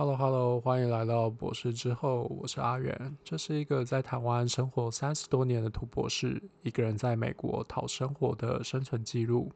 [0.00, 3.18] Hello Hello，欢迎来到博士之后，我是阿元。
[3.22, 9.52] 这是一个在台湾生活三十多年的土博士，一个人在美国讨生活的生存记录。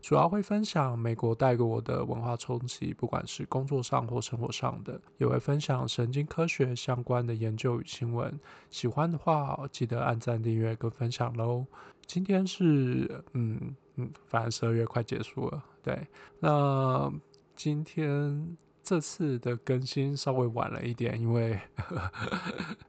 [0.00, 8.38] 主要会分享美国带给我的文化冲击，不管是工作上或生活上的，也会分享神经科学相关的研究与新闻。
[8.70, 11.66] 喜欢的话，记得按赞、订阅跟分享喽。
[12.06, 16.06] 今天是嗯嗯，反正十二月快结束了，对，
[16.38, 17.12] 那
[17.56, 18.56] 今天。
[18.88, 22.10] 这次的更新稍微晚了一点，因为呵 呵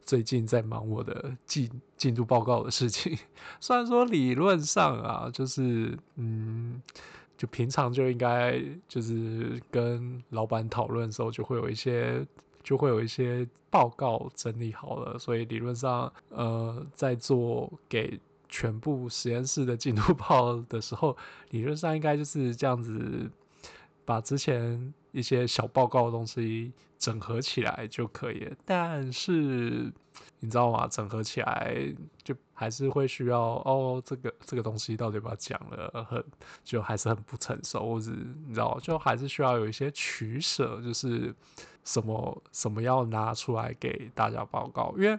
[0.05, 3.19] 最近在忙我的进进度报告的事情。
[3.59, 6.81] 虽然说理论上啊，就是嗯，
[7.35, 12.25] 就平常就应该就是跟老板讨论的时候，就会有一些
[12.63, 21.17] 就会有一些报告整理好了，所以理论上呃，在做给全部实验室的进度报的时候，
[21.49, 23.29] 理论上应该就是这样子。
[24.05, 29.91] 把之前一些小报告的东西整合起来就可以了，但是
[30.39, 30.87] 你知道吗？
[30.87, 31.75] 整合起来
[32.23, 36.23] 就还是会需要哦，这个这个东西到底把它讲了很，
[36.63, 38.11] 就还是很不成熟，或者
[38.47, 41.33] 你知道，就还是需要有一些取舍，就是
[41.83, 45.17] 什么什么要拿出来给大家报告，因为。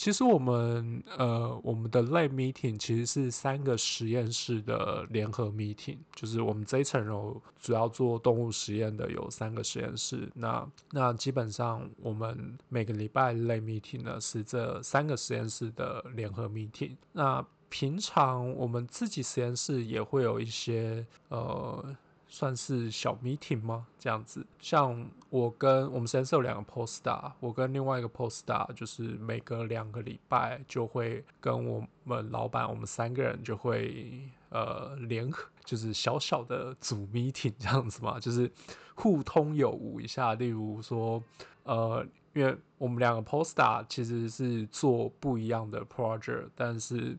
[0.00, 10.26] 其实我们呃，我们的 lab meeting 其实是三个实验室的联合 meeting，就是我们这一层楼主要做动物实验的有三个实验室。
[10.34, 16.96] 那那基本上我们每个礼拜 lab meeting 呢是这三个实验室的联合 meeting。
[17.12, 21.94] 那平常我们自己实验室也会有一些呃。
[22.32, 23.84] 算是小 meeting 吗？
[23.98, 38.50] 这样子，像我跟我们实验室有两个 postdoc，我跟另外一个 postdoc，就是每隔两个礼拜就会跟我们老板，我们三个人就会呃联合，就是小小的组 meeting 这样子嘛，就是
[38.94, 40.34] 互通有无一下。
[40.34, 41.20] 例如说，
[41.64, 47.18] 呃，因为我们两个 postdoc 其实是做不一样的 project，但是。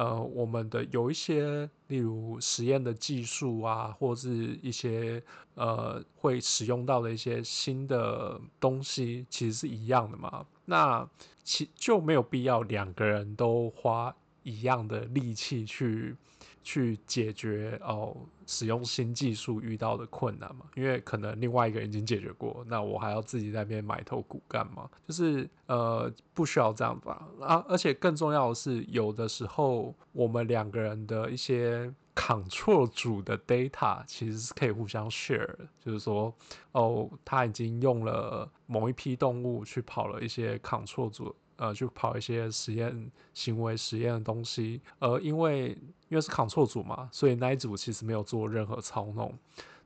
[0.00, 5.22] 呃，我们的有一些，例如实验的技术啊，或是一些
[5.56, 10.46] 呃会使用到的一些新的东西，其实是一样的嘛。
[10.64, 11.06] 那
[11.44, 16.16] 其就没有必要两个人都花一样的力气去。
[16.62, 18.16] 去解决哦，
[18.46, 20.66] 使用新技术遇到的困难嘛？
[20.74, 24.88] 因为可能另外一个人已经解决过，那我还要自己在那边埋头苦干嘛？
[25.08, 27.26] 就是呃，不需要这样吧？
[27.40, 35.54] 啊，而且更重要的是，有的时候我们两个人的一些 control 组的 data 其实是可以互相 share，
[35.84, 36.34] 就是说
[36.72, 41.34] 哦，他已经用了某一批动物去跑了一些 control 组。
[41.56, 45.76] 呃，去跑一些实验行为实验的东西，呃，因为
[46.10, 49.32] 因为是 control 组嘛，所以那一组其实没有做任何操弄。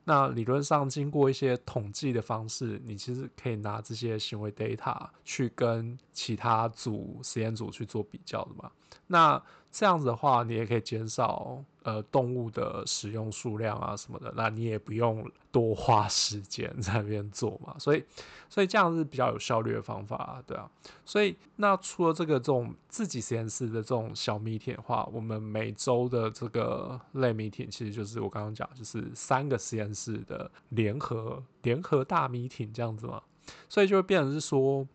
[0.03, 8.69] 那理论上，经过一些统计的方式，你其实可以拿这些行为 data 去跟其他组实验组去做比较的嘛。
[9.07, 9.41] 那
[9.71, 17.75] 这样子的话，你也可以减少呃动物的使用数量啊什么的，那你也不用多花时间在那边做嘛。
[17.77, 18.03] 所以，
[18.49, 20.67] 所以这样是比较有效率的方法啊，对啊。
[21.05, 33.21] 所以，那除了这个这种自己实验室的这种小 meeting 的话，我们每周的这个 lab meeting 其实就是我刚刚讲，就是三个实验室的联合联合大 meeting 这样子嘛。
[33.69, 34.87] 所以就会变成是说，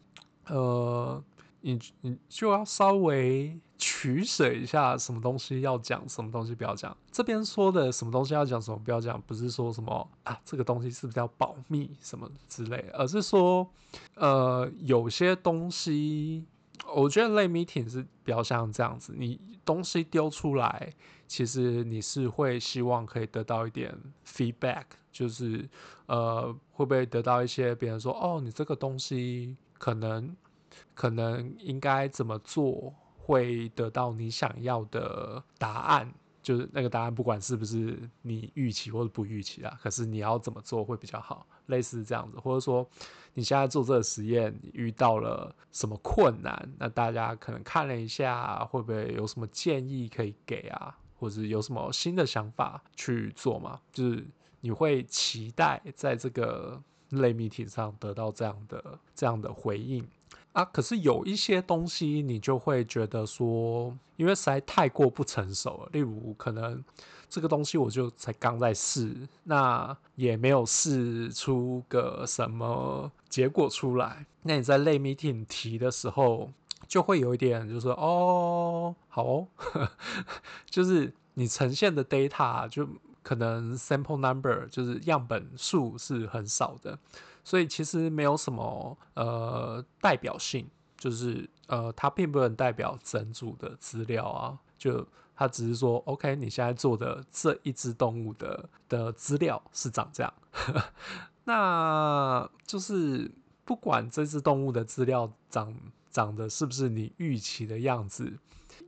[0.48, 1.22] 呃。
[1.60, 6.96] 你你就要稍微取舍一下，什么东西要讲，什么东西不要讲。
[7.10, 13.68] 这边说的什么东西要讲，什么不要讲，不是说什么啊，这个东西是不是要保密什么之类，而是说，
[14.16, 16.44] 呃，有些东西，
[16.94, 20.92] 我觉得 lab meeting 是比较像这样子，你东西丢出来，
[21.26, 25.68] 其实你是会希望可以得到一点 feedback，就是
[26.06, 30.36] 呃，会不会得到一些别人说，哦，你这个东西可能。
[30.94, 36.12] 可能应该怎么做会得到你想要的答案？
[36.42, 41.46] 就是那个答案，不管是不是你预期或者不预期啊，可是你要怎么做会比较好？
[41.66, 42.88] 类似这样子，或者说
[43.34, 46.72] 你现在做这个实验，遇到了什么困难？
[46.78, 50.96] 那大家可能看了一下，会不会有什么建议可以给啊？
[51.18, 53.78] 或者有什么新的想法去做吗？
[53.92, 54.26] 就是
[54.62, 60.08] 你会期待在这个类 meeting 上得到这样的这样的回应。
[60.52, 65.88] 啊，可是有一些东西你就会觉得说，因为实在太过不成熟。
[65.92, 66.82] 例如，可能
[67.28, 69.14] 这个东西我就才刚在试，
[69.44, 74.26] 那也没有试出个什么结果出来。
[74.42, 76.50] 那你在 lab meeting 提的时候，
[76.88, 79.48] 就会有一点就是说，哦，好哦，
[80.68, 82.88] 就是你呈现的 data 就
[83.22, 86.98] 可能 sample number 就是样本数是很少的。
[87.44, 100.32] 所以其实没有什么呃代表性，就是呃它并不能代表整组的资料啊，就它只是说 OK，你现在做的这一只动物的的资料是长这样，
[101.44, 103.30] 那就是
[103.64, 105.74] 不管这只动物的资料长
[106.10, 108.32] 长得是不是你预期的样子。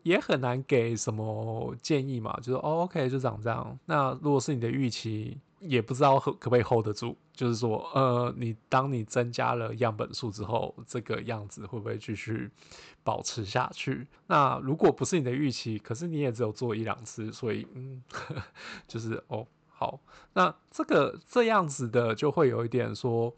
[0.04, 3.78] 也很难给什么建议嘛，就是哦，OK，就长这样。
[3.84, 7.16] 那如果是你的预期，也不知道可可不可以 hold 得住。
[7.32, 12.50] 就是说，呃，你当你增加了样本数之后，这个样子会不会继续
[13.02, 14.06] 保持下去？
[14.26, 18.42] 那如果不是你的预期，可是你也只有做一两次，所以嗯，呵 呵
[18.86, 20.00] 就是哦，好，
[20.34, 23.34] 那这个这样子的就会有一点说，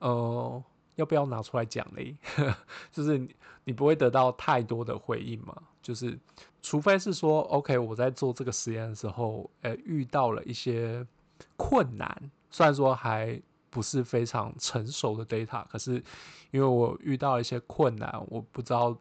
[0.00, 0.62] 呃。
[0.96, 2.16] 要不要拿出来讲嘞？
[2.90, 5.54] 就是你，你不会得到太多的回应嘛？
[5.82, 6.18] 就是，
[6.62, 11.06] 除非是说，OK，我在做这个实验的时候，呃，遇到了一些
[11.58, 13.40] 困难，虽然说还
[13.70, 16.02] 不是非常成熟的 data，可是
[16.50, 18.96] 因为我遇到一些困难，我不知道，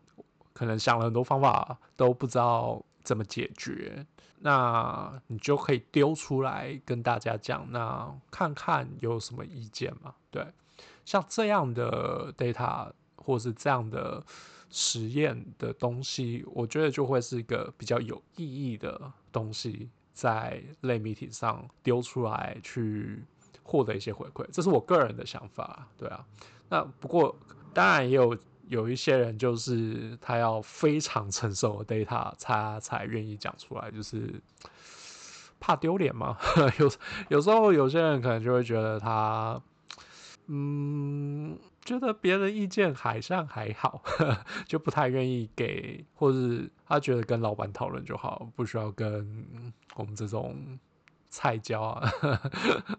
[0.54, 4.06] 可能想了很多方法都不知道怎么解决，
[4.40, 10.14] 那你就可以丢出来跟大家讲，那看看有什么意见嘛？
[10.30, 10.46] 对。
[11.06, 14.24] 像这样的 data 或是这样的
[14.72, 19.00] 实验的东西，我觉得就会是一个比较有意义的
[19.32, 23.24] 东西，在类媒体上丢出来去
[23.66, 26.26] 获得一些回馈，这是我个人的想法，对啊。
[26.70, 27.36] 那不过
[27.74, 34.42] 当然也有有一些人，就是他要非常成熟的 data，他才愿意讲出来，就是
[35.60, 36.38] 怕丢脸嘛。
[36.80, 36.90] 有
[37.30, 39.62] 有时候有些人可能就会觉得他。
[40.48, 44.04] 嗯，觉得别人意见好像还好，
[44.68, 50.78] 就不太愿意给，或是他觉得跟老板讨论就好，不需要跟我们这种
[51.36, 52.52] 菜椒啊，呵呵，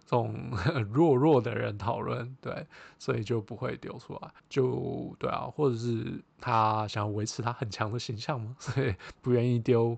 [0.04, 0.50] 这种
[0.92, 2.66] 弱弱的人讨论，对，
[2.98, 9.96] 所以就不会丢出来，就对啊，或者是他想要维持他很强的形象嘛， 所以不愿意丢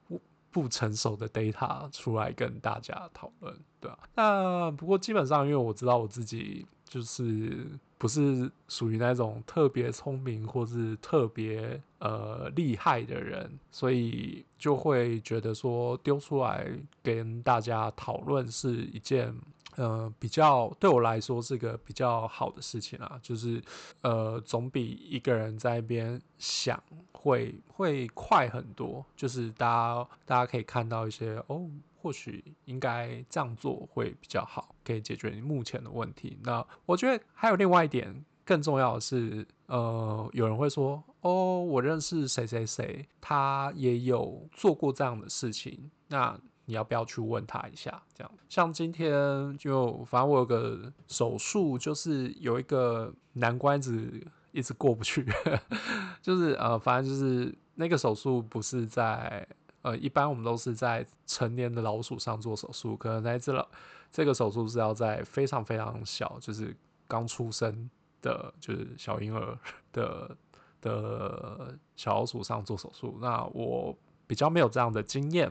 [0.52, 6.66] 不成熟的 data 出来跟大家讨论，对啊，那不过基本上，因为我知道我自己。
[6.88, 7.66] 就是
[7.98, 16.66] 不是属于那种特别聪明或是特别呃厉害的人，所以就会觉得说丢出来
[17.02, 19.34] 跟大家讨论是一件
[19.76, 23.62] 呃比较对我来说是个比较好的事情啊，就是
[24.00, 26.82] 呃总比一个人在那边想
[27.12, 31.68] 会会快很多，就是大家大家可以看到一些哦。
[32.08, 36.38] 或许应该这样做会比较好，可以解决你目前的问题。
[36.42, 46.34] 那我觉得还有另外一点更重要的是，呃，有人会说：“哦，我认识谁谁谁，他也有做过这样的事情。”那
[46.64, 48.02] 你要不要去问他一下？
[48.14, 54.10] 这样，像今天就反正我有个手术，就是有一个难关子
[54.52, 55.26] 一直过不去，
[56.22, 59.46] 就是呃，反正就是那个手术不是在。
[59.88, 63.66] 呃，一般我们都是在成年的老鼠上做手术，可能在这了
[64.12, 66.76] 这个手术是要在非常非常小，就是
[67.06, 67.88] 刚出生
[68.20, 69.58] 的，就是小婴儿
[69.90, 70.36] 的
[70.82, 73.16] 的小老鼠上做手术。
[73.18, 73.96] 那我
[74.26, 75.50] 比较没有这样的经验，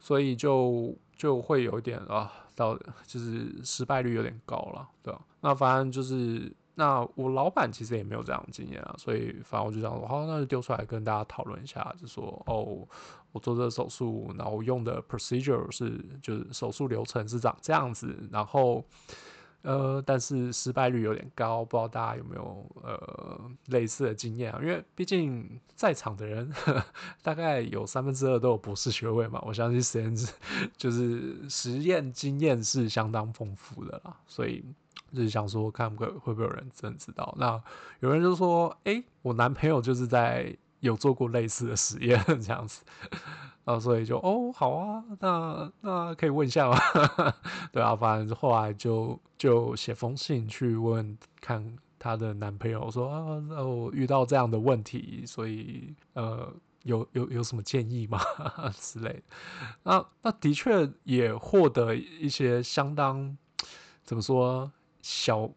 [0.00, 5.20] 所以就就会有一点啊，到就是失败率有点高了，对吧？
[5.42, 6.50] 那反正就是。
[6.78, 12.86] 那我老板其实也没有这样的经验啊，所以反正我就这样说，好，那就丢出来跟大家讨论一下，就说哦，
[13.36, 18.82] 我做这个手术，然后用的 procedure 是就是手术流程是长这样子，然后
[19.60, 24.58] 呃，但是失败率有点高，不知道大家有没有呃类似的经验啊？
[24.62, 26.50] 因为毕竟在场的人
[27.22, 30.32] 大概有三分之二都有博士学位嘛，我相信实验室
[30.78, 34.64] 就是实验经验是相当丰富的啦，所以。
[35.12, 37.32] 就是想说，看会会不会有人真的知道？
[37.38, 37.62] 那
[38.00, 42.82] 有人就说：“哎、我男朋友就是在有做过类似的实验 这样子。”
[43.66, 46.78] 啊，所以就哦，好啊，那那可以问一下吗？
[47.72, 56.48] 对啊，反正后来就就写封信去问看她的男朋友说：“啊，那我遇到这样的问题，所以呃，
[56.84, 58.20] 有有有什么建议吗？”
[58.78, 59.20] 之类。
[59.82, 63.36] 那那的确也获得一些相当
[64.04, 64.70] 怎么说？
[65.02, 65.48] 小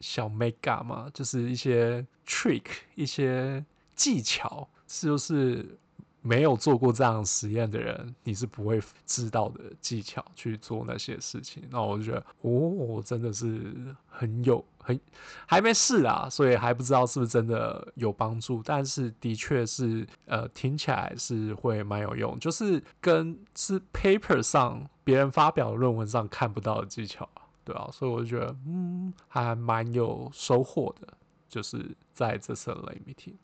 [0.00, 2.62] 小 mega 嘛，就是一些 trick，
[2.94, 3.64] 一些
[3.98, 5.76] 技巧，是就是
[6.22, 11.62] 没有做过这样实验的人，你是不会知道的技巧去做那些事情。
[11.68, 13.74] 那我就觉得，哦，真的是
[14.06, 14.98] 很有很
[15.46, 18.62] 还没试啊，所以还不知道是不是真的有帮助。
[18.64, 27.28] 但是的确是，呃，听起来是会蛮有用，就是跟 是 paper 上别人发表论文上看不到的技巧。
[27.64, 31.06] 对啊，所以我就觉得，嗯，还蛮有收获的，
[31.48, 33.34] 就是在这次类 meeting。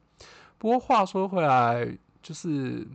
[0.64, 1.86] 不过话说回来，
[2.22, 2.88] 就是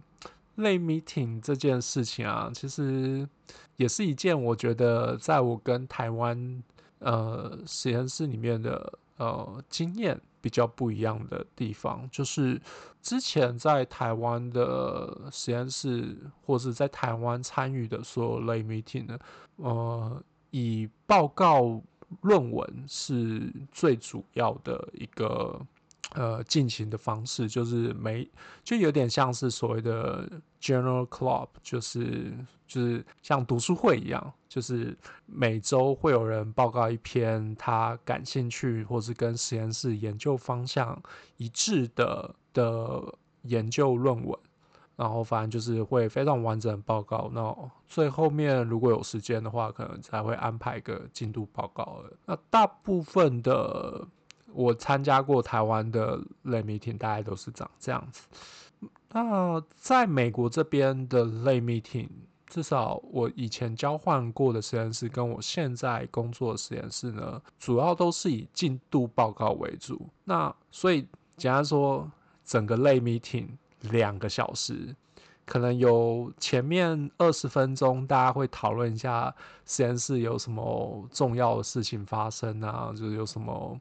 [0.55, 3.29] 类 meeting 这件事情啊，其实
[3.75, 6.63] 也是一件我觉得在我跟台湾
[6.97, 12.59] 呃实验室里面的呃经验比较不一样的地方，就是
[13.03, 19.19] 之前在台湾的实验室或是在台湾参与的所有类 meeting 呢，
[19.57, 21.79] 呃，以报告
[22.21, 25.61] 论文是最主要的一个。
[26.15, 28.27] 呃，进行的方式就是每
[28.63, 30.27] 就有点像是所谓的
[30.59, 32.33] Journal Club，就是
[32.67, 40.99] 就是像读书会一样，就是每周会有人报告一篇他感兴趣或是跟实验室研究方向
[41.37, 43.13] 一致的的
[43.43, 44.35] 研究论文，
[44.95, 47.29] 然后反正就是会非常完整的报告。
[47.31, 47.55] 那
[47.87, 52.03] 最后面如果有时间的话，可能才会安排一个进度报告。
[52.25, 54.07] 那大部分的。
[54.53, 58.27] 我参加过台湾的类 meeting，大概都是长这样子。
[59.11, 62.07] 那在美国这边的类 meeting，
[62.47, 70.07] 至少我以前交换过的实验室，跟我现在工作的实验室呢，主要都是以进度报告为主。
[70.23, 72.09] 那所以简单说，
[72.45, 73.47] 整个类 meeting
[73.81, 74.95] 两个小时，
[75.45, 79.33] 可能有前面二十分钟，大家会讨论一下
[79.65, 83.79] 实验室有什么重要的事情发生啊，就是有什么。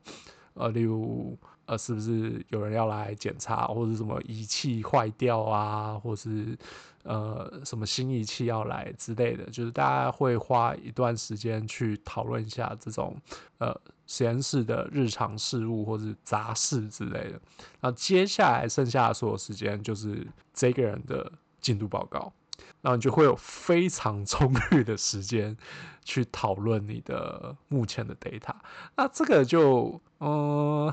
[0.58, 6.58] 呃，例如，呃，是不是有人要来检查，或者什么仪器坏掉啊，或是
[7.04, 13.16] 呃什么新仪器要来之类的，就是大家会花一段时间去讨论一下这种
[13.58, 13.74] 呃
[14.06, 17.40] 实验室的日常事务或是杂事之类的。
[17.80, 22.32] 那接下来剩下的所有时间就是这个人的进度报告。
[22.80, 25.56] 然后你就会有非常充裕的时间
[26.04, 28.54] 去讨论你的目前的 data。
[28.96, 30.92] 那这个就嗯，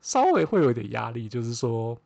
[0.00, 1.96] 稍微会有点压力，就是说，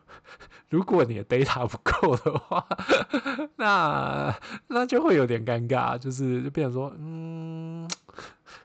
[0.69, 2.67] 如果你的 data 不够的话，
[3.57, 4.35] 那
[4.67, 7.89] 那就会有点尴尬，就是就变成说，嗯，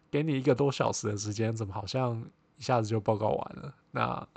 [0.10, 2.22] 给你一个多小时的时间，怎么好像
[2.58, 3.74] 一下子就报告完了？
[3.92, 4.28] 那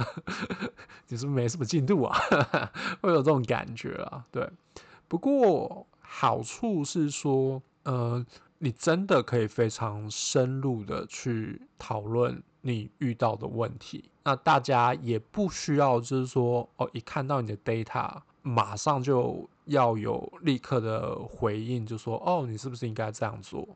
[1.08, 2.16] 你是不是没什么进度啊？
[3.02, 4.24] 会有这种感觉啊？
[4.30, 4.48] 对。
[5.14, 8.26] 不过好处是说，呃，
[8.58, 14.10] 你真的可以非常深入的去讨论你遇到的问题。
[14.24, 23.68] 那大家也不需要就是说，哦，一看到你的 data，马上就要有立刻的回应，就说，哦，你是不是应该这样做？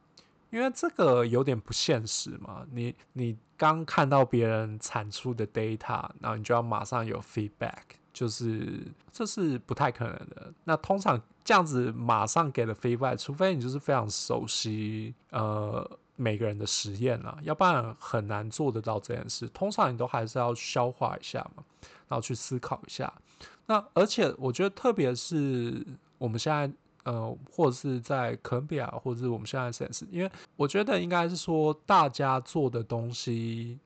[0.51, 2.67] 因为这个有点不现实嘛。
[2.73, 7.95] 你你刚看到别人产出的 data，然后你就要马上有 feedback。
[8.13, 10.53] 就是这是不太可能的。
[10.65, 19.47] 那通常这样子马上给了 feedback，除非你就是非常熟悉呃每个人的实验啊，要不然很难做得到这件事。
[19.49, 21.63] 通常你都还是要消化一下嘛，
[22.09, 23.13] 然后去思考一下。
[23.67, 25.87] 那而且我觉得，特别是
[26.17, 26.73] 我们现在
[27.05, 33.79] 呃，或者是在哥伦比亚，或者是我们现在的实验室，因为我觉得应该是说大家做的东西，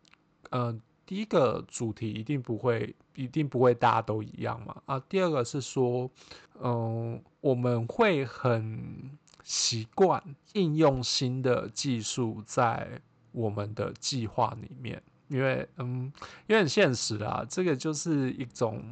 [0.51, 0.81] 嗯、
[1.13, 4.75] 第一个主题一定不会，一定不会大家都一样嘛。
[4.87, 6.11] 啊，第二个是说，
[6.59, 9.11] 嗯，我们会很
[9.45, 10.23] 习惯
[10.55, 12.89] 应用新的技术在
[13.31, 16.11] 我们的计划里面，因为嗯，
[16.47, 18.83] 因为很现实啊，这个就是一种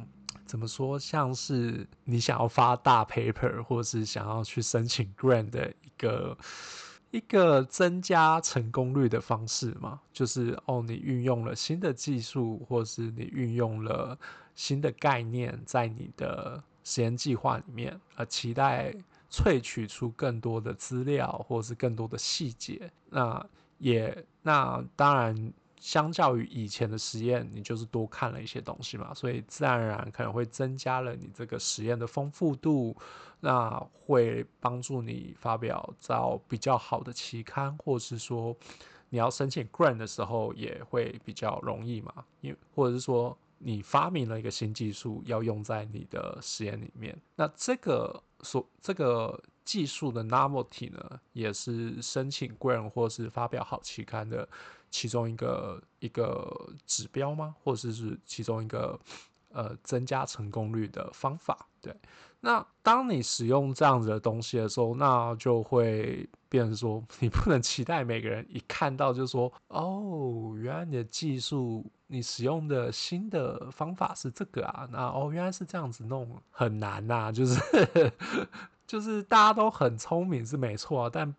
[0.45, 6.37] 怎么说，像是你想要发大 paper，或是想要去申请 grant 的一个。
[7.11, 14.17] 一个增加成功率的方式嘛，就是哦，你运用了新的技术，或是你运用了
[14.55, 18.93] 新的概念在你的实验计划里面，呃期待
[19.29, 22.91] 萃取出更多的资料，或是更多的细节。
[23.09, 23.45] 那
[23.77, 25.53] 也那当然。
[25.81, 32.95] 相较于以前的实验，你就是多看了一些东西嘛，所以自然而然可能会增加了你这个实验的丰富度，
[33.39, 33.71] 那
[34.05, 38.55] 会帮助你发表到比较好的期刊，或是说
[39.09, 54.47] 你要申请 grant 的时候也会比较容易嘛，因或者是说你发明了一个新技术要用在你的实验里面，那这个所这个技术的 novelty 呢，也是申请 grant 或是发表好期刊的。
[54.91, 57.55] 其中一个一个指标吗？
[57.63, 58.99] 或者是其中一个
[59.49, 61.65] 呃增加成功率的方法？
[61.81, 61.95] 对，
[62.41, 78.11] 那当你使用这样子的东西的时候，那就会变成说，你不能期待每个人一看到就说，哦，原来你的技术，你使用的新的方法是这个啊，那哦，原来是这样子弄，很难呐，就是
[78.85, 81.33] 就是大家都很聪明是没错啊，但。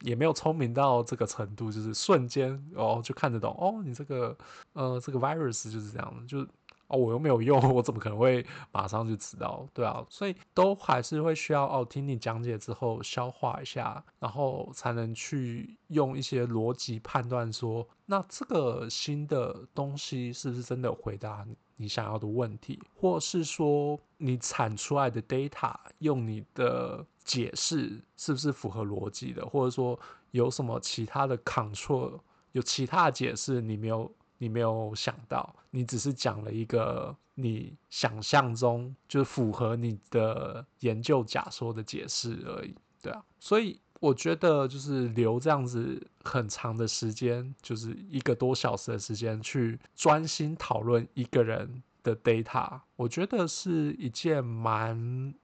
[0.00, 4.36] 也没有聪明到这个程度，就是瞬间哦就看得懂哦，你这个
[4.72, 6.46] 呃这个 virus 就是这样的，就
[6.88, 9.66] 哦我又没有用， 我怎么可能会马上就知道？
[9.74, 21.56] 对啊，所以都还是会需要哦听你讲解之后消化一下，然后才能去用一些逻辑判断说，那这个新的东西是不是真的回答你？
[21.78, 29.98] 你想要的问题，或是说你产出来的 data 用你的解释是不是符合逻辑的，或者说
[30.30, 32.18] 有什么其他的 control，
[32.52, 43.78] 有其他的解释你没有你没有想到，你只是讲了一个你想象中就是符合你的研究假说的解释而已，对啊，所以。
[43.98, 55.34] 我觉得就是留这样子很长的时间，就是一个多小时的时间去专心讨论一个人的 data，我觉得是一件蛮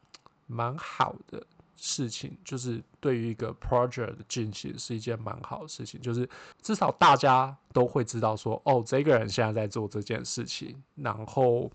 [0.46, 1.42] 蛮好的
[1.78, 2.36] 事情。
[2.44, 6.26] 就是对于一个 project 的进行是一件蛮好的事情，就是
[6.62, 10.82] 至少大家都会知道说，哦，这个人现在在做这件事情。
[10.94, 11.70] 然后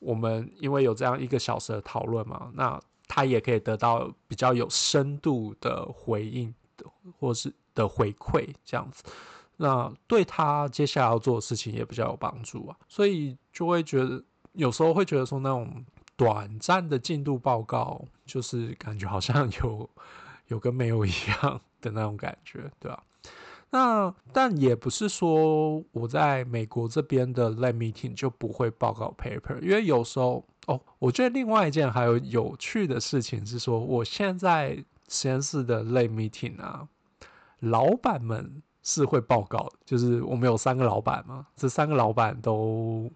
[0.00, 2.80] 我们因为有这样一个小时的讨论嘛，那。
[3.12, 6.86] 他也可以得到比较有深度的回应的，
[7.18, 9.02] 或是的回馈，这样子，
[9.56, 12.76] 那对他接下来要做的事情也比较有帮助啊。
[12.86, 14.22] 所以就会觉得，
[14.52, 15.84] 有时候会觉得说，那种
[16.14, 19.90] 短暂的进度报告，就是感觉好像有
[20.50, 23.02] 有跟没有一样 的那种感觉，对吧？
[23.70, 30.44] 那但也不是说我在美国这边的 lab meeting 就不会报告 paper，因为有时候。
[30.66, 36.86] 哦，我觉得另外一件还有有趣的事情是说，我现在实验室的 lab meeting 啊，
[37.60, 43.10] 老板们是会报告，就是我们有三个老板嘛，这三个老板都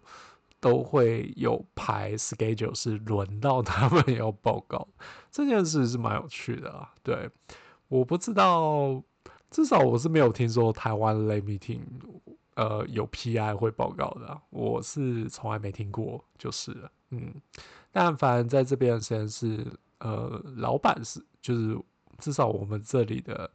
[0.65, 4.89] 都会有排 schedule，是轮到他们要报告，
[5.31, 6.91] 这件事是蛮有趣的啊。
[7.03, 7.29] 对，
[7.89, 9.03] 我不知道，
[9.51, 11.81] 至少我是没有听说台湾 lab meeting，
[12.55, 16.91] 呃，有 PI 会报告的，我是从来没听过，就是了。
[17.11, 17.35] 嗯，
[17.93, 19.67] 但凡在这边的实验室，
[19.99, 21.79] 呃，老板是就是
[22.21, 23.51] 至少我们这里的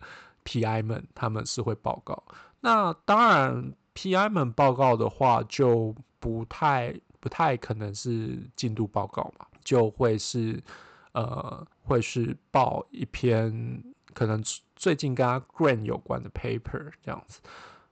[0.46, 2.24] PI 们他们是会报告。
[2.60, 10.62] 那当然，PI 们报告的话就不太不太可能是进度报告嘛，就会是
[11.14, 14.44] 呃会是报一篇可能
[14.76, 17.42] 最近跟他 grant 有关的 paper 这样子。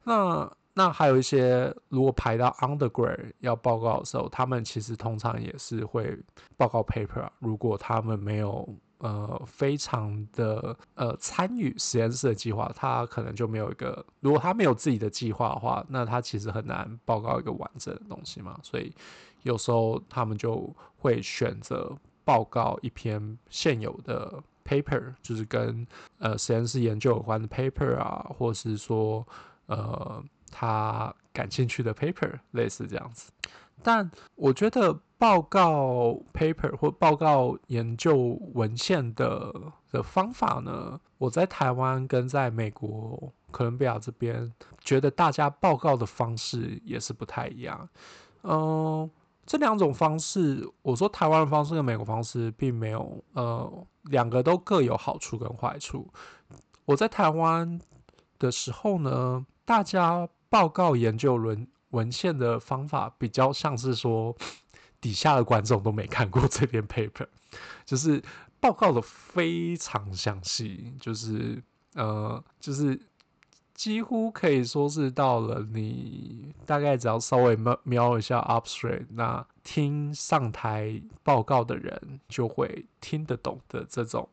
[0.04, 6.18] 那那还有一些，如果排到 undergrad 要报告的时候，他们其实通常也是会
[6.56, 7.28] 报告 paper。
[7.40, 8.68] 如果他们没有
[9.00, 14.06] 呃非常的呃参与实验室的计划，他可能就没有一个。
[14.20, 18.60] 如果他没有自己的计划的话，那他其实很难报告一个完整的东西嘛。
[18.64, 18.94] 所以
[19.44, 25.86] 有时候他们就会选择报告一篇现有的 paper，就是跟
[26.20, 29.26] 呃实验室研究有关的 paper 啊，或是说
[29.68, 30.24] 呃。
[30.50, 33.30] 他感兴趣的 paper 类似这样子，
[33.84, 39.54] 但我觉得报告 paper 或报告研究文献的
[39.92, 47.90] 的方法呢，我在台湾跟在美国哥伦比亚这边，觉得大家报告的方式也是不太一样。
[48.44, 49.10] 嗯，
[49.46, 56.08] 这两种方式，我说台湾的方式跟美国方式并没有，呃，两个都各有好处跟坏处。
[56.86, 57.80] 我在台湾
[58.38, 60.28] 的时候呢，大家。
[60.50, 64.34] 报告研究文文献的方法比较像是说，
[65.08, 67.26] 底下的观众都没看过这篇 paper，
[67.86, 68.22] 就是
[68.60, 73.00] 报告的非常详细，就是呃，就是
[73.74, 84.28] 几乎可以说是到了你大概只要稍微瞄瞄一下 abstract，那听上台报告的人就会听得懂的这种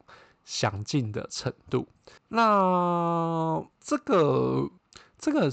[0.44, 1.86] 详尽的程度。
[2.26, 4.68] 那这个。
[5.24, 5.50] 这个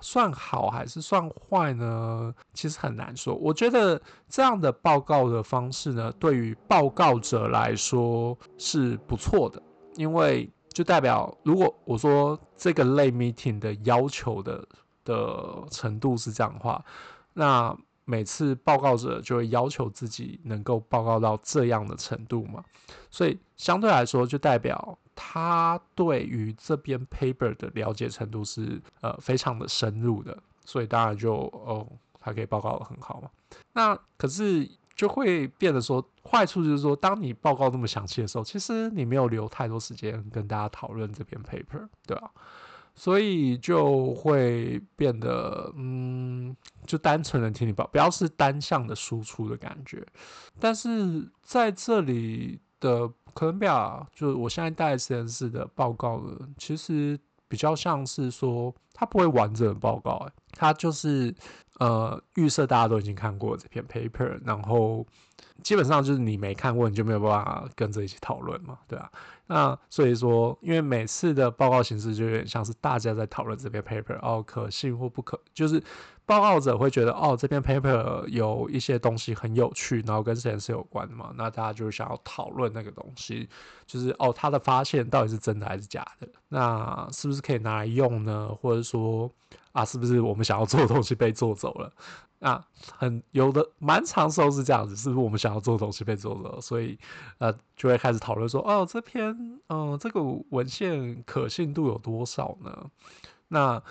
[0.00, 2.34] 算好还是算坏呢？
[2.54, 3.32] 其实很难说。
[3.36, 9.62] 我觉得这样的报告的方式呢，对于报告者来说是不错的，
[9.94, 14.66] 因为就代表如果我说这个类 meeting 的要求的
[15.04, 16.84] 的程度是这样的话，
[17.32, 22.64] 那每次报告者就会要求自己能够报告到这样的程度嘛，
[23.10, 24.98] 所以相对来说就代表。
[25.14, 31.86] 他对于这边 paper 的了解程度是呃非常的深入的，所以当然就哦，
[32.18, 33.28] 他可以报告得很好嘛。
[33.74, 42.30] 那可是就会变得说，坏处就是说，当你报告那么详细的时候，其实你没有留太多时间跟大家讨论这篇 paper，对吧？
[42.94, 50.06] 所以就会变得嗯，就单纯的听你报，不要是单向的输出的感觉。
[50.58, 52.60] 但是在这里。
[52.82, 61.32] 的可能表，就我现在带实验室的报告呢，其实比较像是说，它不会完整的报告，欸，它就是
[61.82, 65.04] 呃预设大家都已经看过这篇 paper，然后
[65.62, 69.10] 基本上就是你没看过，你就没有办法跟着一起讨论嘛，对吧。
[69.48, 75.82] 那所以说，因为每次的报告形式就有点像是大家在讨论这篇 paper，哦，可信或不可，就是
[76.32, 83.46] 报告者会觉得，哦，这篇 paper 有一些东西很有趣，然后跟实验室有关的嘛，那大家就想要讨论那个东西，
[83.86, 86.26] 就是哦，他的发现到底是真的还是假的？
[86.48, 88.48] 那是不是可以拿来用呢？
[88.62, 89.30] 或者说，
[89.72, 91.92] 啊，是不是我们想要做的东西被做走了？
[92.40, 92.66] 啊，
[92.96, 96.98] 很有的蛮长时候是这样子，是不是我们想要做的东西被做走了，所以
[97.36, 99.28] 呃就会开始讨论说，哦，这篇
[99.66, 102.90] 嗯、呃、这个文献可信度有多少呢？
[103.48, 103.82] 那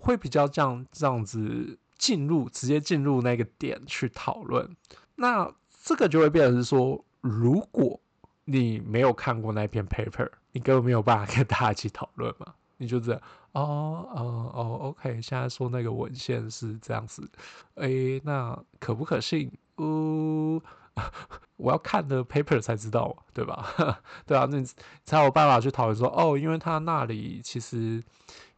[0.00, 4.68] 会比较这样这样子进入直接进入那个点去讨论，
[5.16, 8.00] 那这个就会变成是说，如果
[8.44, 12.54] 你没有看过那篇 paper，你根本没有办法跟大家一起讨论嘛。
[12.80, 13.20] 你就这样
[13.52, 17.28] 哦哦哦，OK，现在说那个文献是这样子，
[17.74, 19.50] 诶，那可不可信？
[19.74, 20.62] 呃，
[21.56, 24.00] 我要看的 paper 才知道，对吧？
[24.26, 24.66] 对啊，那你
[25.04, 28.02] 才有办法去讨论说，哦，因为他那里其实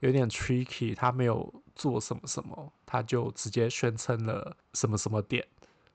[0.00, 5.46] 有点 tricky，他没有做什么什么，他就直接宣称了什么什么点，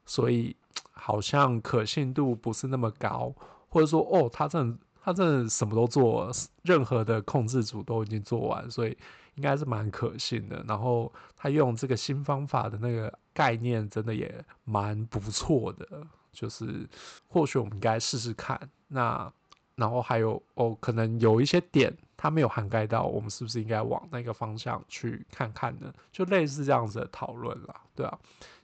[0.05, 0.55] 所以
[0.91, 3.34] 好像可信度不是那么高，
[3.69, 4.77] 或者说，哦，他这。
[5.08, 6.31] 他真的什么都做，
[6.63, 8.97] 任何的控制组都已经做完，所以
[9.36, 10.65] 应该是蛮可信的。
[10.67, 15.88] 然后他用这个新方法的那个概念，真的也蛮不错的。
[16.36, 16.88] 就是
[17.28, 18.60] 或许我们应该试试看。
[18.88, 19.32] 那
[19.76, 25.91] 然后还有哦，可能有一些点它没有涵盖到，我们是不是应该往那个方向去看看呢？
[26.12, 28.17] 就类似这样子的讨论啦，对啊，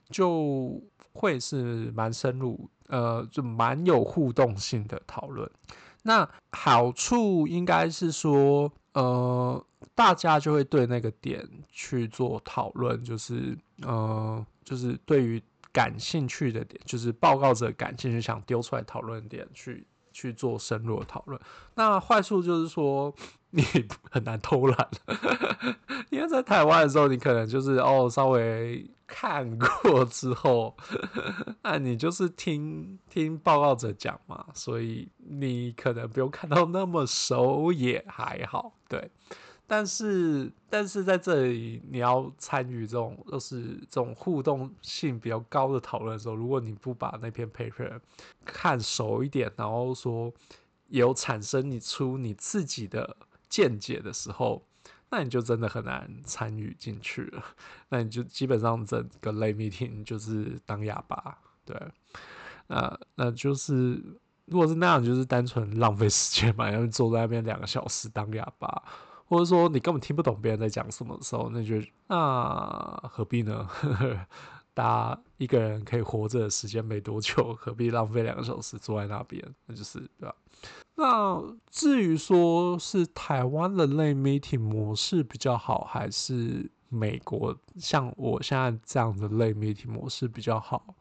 [0.08, 0.80] 就
[1.12, 5.50] 会是蛮深入，呃，就蛮有互动性的讨论。
[6.02, 9.62] 那好处应该是说，呃，
[9.94, 15.40] 大家就会对那个点去做讨论，就是，呃，就是对于
[15.72, 19.86] 感兴趣的点，就是报告者感兴趣想丢出来讨论点去。
[20.14, 21.40] 去做深入的讨论。
[21.74, 23.10] 那坏处就是说，
[23.48, 23.64] 你
[24.10, 24.90] 很难偷懒，
[26.12, 30.76] 因为在台湾的时候，你可能就是哦，稍微看过之后，
[31.64, 39.10] 那你就是听听报告者讲嘛，所以你可能不用看到那么熟也还好，对。
[39.74, 47.98] 但是，但是在这里，你要参与这种就是这种互动性比较高的讨论的时候，如果你不把那篇 paper
[48.44, 50.30] 看熟一点，然后说
[50.88, 53.16] 有产生你出你自己的
[53.48, 54.62] 见解的时候，
[55.08, 57.42] 那你就真的很难参与进去了。
[57.88, 61.74] 那你就基本上整个 lay meeting 就是当哑巴，对。
[62.66, 63.94] 那那就是
[64.44, 68.82] 如果是那样，就是单纯浪费时间嘛，然后坐在那边两个小时当哑巴。
[69.32, 73.66] 或者说你根本听不懂别人在讲什么的时候，那就那何必呢？
[74.74, 79.42] 大家一个人可以活着的时间没多久，何必浪费两个小时坐在那边？
[79.64, 80.34] 那就是对吧？
[80.96, 90.94] 那至于说是台湾的类 meeting 模式比较好，还是美国像我现在这样的类 meeting 模式比较好？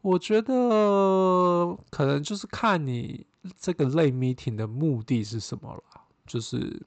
[0.00, 3.26] 我觉得可能就是看你
[3.58, 6.82] 这个类 meeting 的目的是什么了，就是。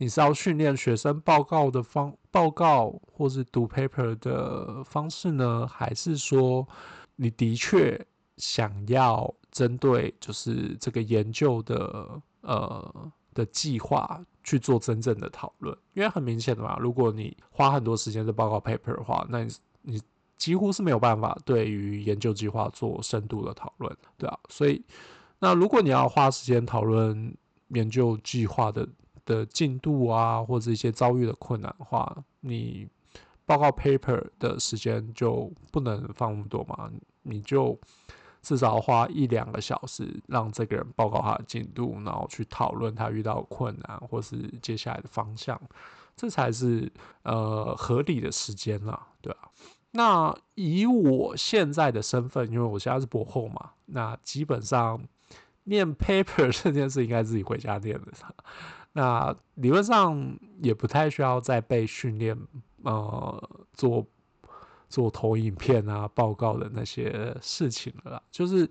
[0.00, 5.66] 你是要训练学生报告的方报告，或是读 paper 的方式呢？
[5.66, 6.66] 还是说
[7.16, 8.00] 你的确
[8.36, 15.76] 想要针对就是这个研究的呃的计划去做真正的讨论？
[15.94, 20.02] 因为很明显的嘛，如果你花很多时间在报告 paper 的话，那你你
[20.36, 24.38] 几乎是没有办法对于研究计划做深度的讨论，对啊。
[24.48, 24.80] 所以
[25.40, 27.36] 那如果你要花时间讨论
[27.70, 28.88] 研究计划的。
[29.28, 32.88] 的进度啊，或者一些遭遇的困难的话，你
[33.44, 36.90] 报告 paper 的时间就不能放那么多嘛？
[37.22, 37.78] 你就
[38.40, 45.60] 至少花一两个小时，让这个人报告他的进度，然后去讨论他遇到困难，或是接下来的方向，
[46.16, 46.90] 这才是
[47.24, 49.50] 呃合理的时间啦，对吧？
[49.90, 55.02] 那以我现在的身份，因为我现在是博后嘛，那基本上
[55.64, 58.12] 念 paper 这件事应该自己回家念的。
[58.98, 62.36] 那理论上也不太需要再被训练，
[62.82, 64.04] 呃，做
[64.88, 68.22] 做投影片啊、报告的那些事情了啦。
[68.32, 68.68] 就是，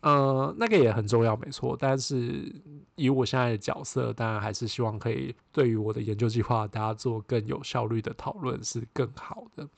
[0.00, 1.76] 呃，那个也很重要，没错。
[1.78, 2.50] 但是
[2.94, 9.68] 以我现在的角色，当然还是希望可以对于我的研究计划，大家做更有效率的讨论是更好的。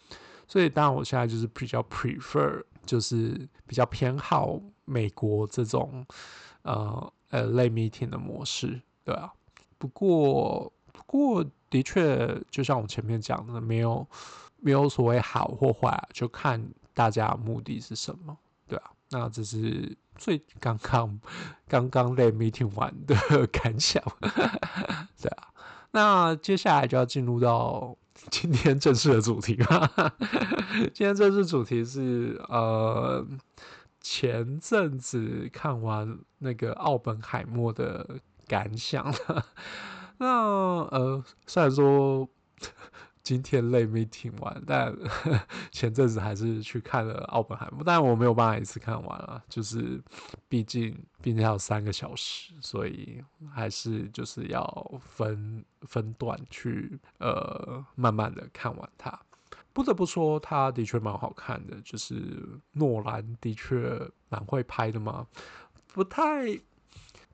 [0.46, 6.06] 所以，当然我现在就是比较 prefer，就是比较偏好美国这种。
[6.62, 9.32] 呃，呃类 meeting 的模式，对啊。
[9.78, 14.06] 不过不过的确，就像我前面讲的，没有
[14.56, 16.62] 没有所谓好或坏，就看
[16.92, 18.36] 大家目的是什么，
[18.66, 18.90] 对啊。
[19.10, 21.20] 那这是最刚刚
[21.66, 23.16] 刚刚类 meeting 完的
[23.48, 25.48] 感想，对啊。
[25.90, 27.96] 那接下来就要进入到
[28.30, 30.12] 今天正式的主题了。
[30.92, 33.26] 今天正式主题是呃，
[34.02, 39.14] 前阵子看完那个奥本海默的感想。
[40.18, 40.26] 那
[40.90, 42.28] 呃，虽然说。
[43.20, 44.96] 今天累没听完，但
[45.70, 50.02] 前阵子还是去看了奥本海默，但我没有办法一次看完啊，就是
[50.48, 53.22] 毕竟毕竟还有三个小时，所以
[53.54, 54.64] 还是就是要
[54.98, 59.20] 分分段去呃慢慢的看完它。
[59.74, 65.26] 不得不说，他的确蛮好看的，就是诺兰的确蛮会拍的嘛，
[65.92, 66.58] 不太。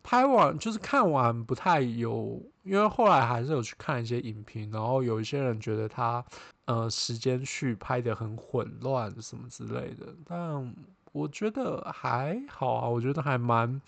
[0.04, 6.22] 拍完就是看完不太有，因为后来还是有去看一些影评，然后有一些人觉得他
[6.66, 10.74] 呃时间序拍的很混乱什么之类的，但
[11.12, 13.80] 我觉得还好啊，我觉得还蛮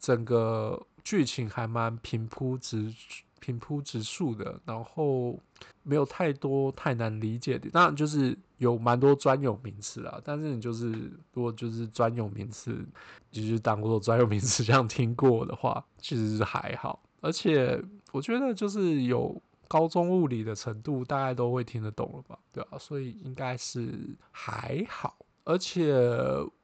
[0.00, 2.90] 整个剧情还蛮平铺直
[3.38, 5.38] 平铺直叙的，然后
[5.82, 10.90] 没有太多太难理解的，当然就是有蛮多专有名词啊，但是你就是
[11.32, 12.86] 如果就是专有名词，
[13.30, 17.02] 就是当做专有名词这样听过的话，其实是还好。
[17.20, 22.38] 而且我觉得就是有高中物理的程度，大概都会听得懂了吧？
[22.52, 25.16] 对啊，所以应该是还好。
[25.44, 25.92] 而且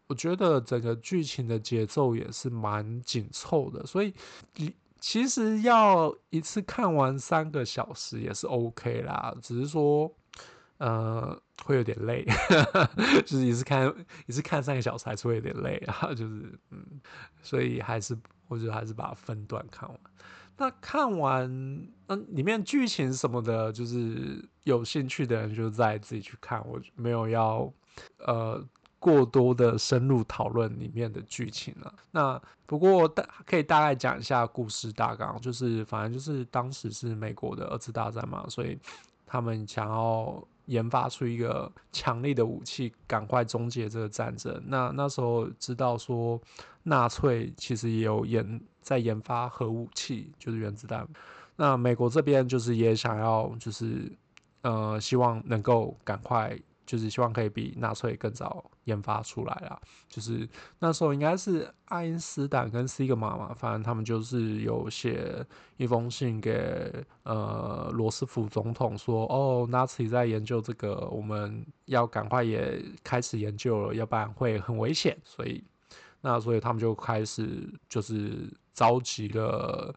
[0.07, 4.13] 我觉得整个剧情的节奏也是蛮紧凑的，所以
[4.57, 4.75] 你。
[5.01, 10.11] 其实要一次看完三个小时也是 OK 啦，只是说，
[10.79, 12.27] 呃，会有点累，
[13.25, 13.95] 就是一次看
[14.27, 17.01] 一次看三个小时还是会有点累啊，就是嗯，
[17.43, 18.17] 所以还是
[18.49, 19.99] 我觉得还是把它分段看完。
[20.57, 21.47] 那看完，
[22.07, 27.73] 嗯，里面剧情什么的，就是有兴趣的人就再自己去看，我没有要，
[28.19, 28.65] 呃。
[29.01, 31.95] 过多的深入讨论里面的剧情了。
[32.11, 38.79] 那不过大可以大概讲一下故事大纲，就是反正就是当时是美国的二次大战嘛，所以
[39.27, 44.63] 他们想要研发出一个强力的武器，赶快终结这个战争。
[44.67, 46.41] 那那时候知道说
[46.83, 51.07] 纳粹其实也有研在研发核武器，就是原子弹。
[51.57, 54.11] 那美国这边就是也想要，就是
[54.63, 56.59] 呃希望能够赶快。
[56.87, 59.81] 就是希望可以比纳粹更早研发出来啦。
[60.09, 65.45] 就是那时候应该是爱因斯坦跟西格玛嘛，反正他们就是有写
[65.77, 66.93] 一封信给
[67.23, 75.17] 呃罗斯福总统说，哦，纳粹在研究这个，我们要赶快也开始研究了，要不然会很危险。
[75.25, 75.63] 所以
[76.21, 79.95] 那所以他们就开始就是召集了。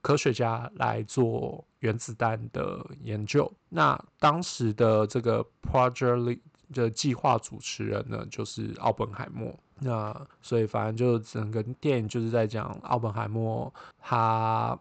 [0.00, 3.50] 科学家来做原子弹的研究。
[3.68, 6.38] 那当时的这个 project
[6.72, 9.54] 的计划主持人呢，就是奥本海默。
[9.80, 14.78] 那所以反正就整个电影就是在讲奥本海默，他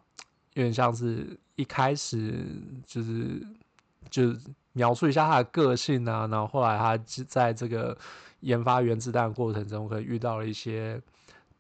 [0.54, 2.46] 有点像是一开始
[2.86, 3.46] 就是
[4.10, 4.40] 就是
[4.72, 7.98] 描述一下他的个性啊，然后后来他在这个
[8.40, 11.02] 研发原子弹过程中，可能遇到了一些。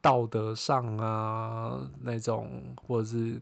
[0.04, 3.42] 道德上啊，那种或者是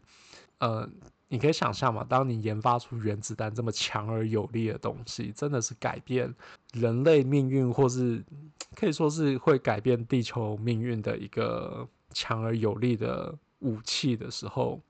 [0.58, 0.88] 呃，
[1.26, 6.32] 你可以想象嘛，当你研发出原子弹这么强而有力的东西，真的是改变
[6.72, 8.24] 人类命运，或是
[8.76, 14.80] 可以说是会改变地球命运的一个强而有力的武器的时候，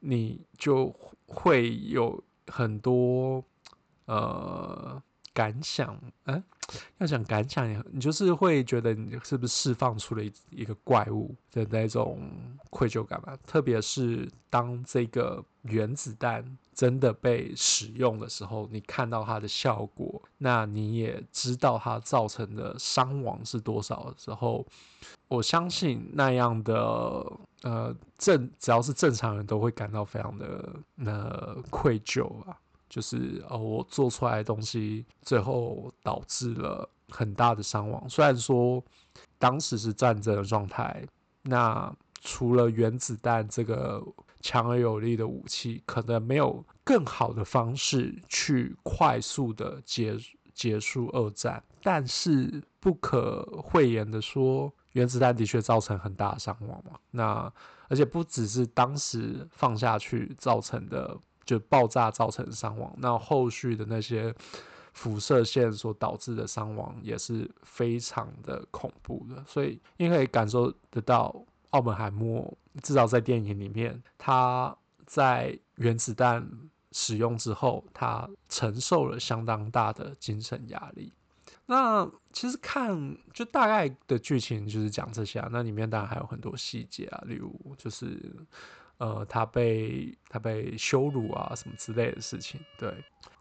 [0.00, 0.92] 你就
[1.26, 3.44] 会有很多
[4.06, 5.00] 呃。
[5.34, 6.42] 感想，嗯、
[6.98, 12.20] 要讲感想，你就是会觉得你是不是释放出了一一个怪物的那种
[12.70, 13.36] 愧疚感吧？
[13.46, 24.66] 特别是当这个原子弹真的被使用的时候，你看到它的效果，那你也知道它造成的伤亡是多少的时候，
[25.28, 26.74] 我相信那样的
[27.62, 32.56] 呃正只要是正常人都会感到非常的呃愧疚啊。
[32.88, 38.08] 就是哦，我做出来的东西最后导致了很大的伤亡。
[38.08, 38.82] 虽然说
[39.38, 41.06] 当时是战争的状态，
[41.42, 44.02] 那除了原子弹这个
[44.40, 50.16] 强而有力的武器，可能没有更好的方式去快速的结
[50.54, 51.62] 结束二战。
[51.82, 56.98] 但是不可讳言的说，原子弹的确造成很大的伤亡嘛。
[57.10, 57.52] 那
[57.88, 61.18] 而且不只是当时放下去造成的。
[61.48, 64.34] 就爆炸造成伤亡，那后续的那些
[64.92, 71.34] 辐射线所导致的伤亡也是非常的恐怖的，所以你可以感受得到
[71.70, 76.46] 奥本海默至少在电影里面，他在原子弹
[76.92, 81.10] 使用之后，他承受了相当大的精神压力。
[81.64, 88.18] 那其实看就大概的剧情就是讲这些啊，那里面当然还有很多细节啊，例如就是
[88.98, 92.92] 呃他被他被羞辱啊什么之类的事情，对。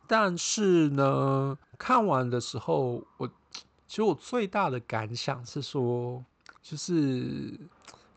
[0.08, 3.28] 但是呢，看完的时候，我
[3.88, 6.24] 其实我最大的感想是说，
[6.62, 7.60] 就是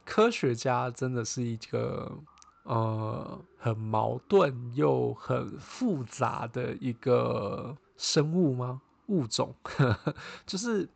[0.05, 2.17] 科学家真的是一个
[2.63, 8.81] 呃很矛盾又很复杂的一个生物吗？
[9.07, 9.53] 物种
[10.47, 10.89] 就是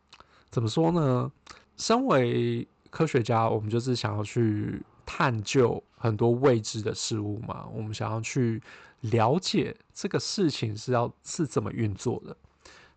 [0.51, 1.33] 怎么说呢？
[1.77, 7.67] 身为科学家，我们就是想要去探究很多未知的事物嘛。
[7.73, 8.62] 我们想要去
[9.01, 12.37] 了解这个事情是要是怎么运作的。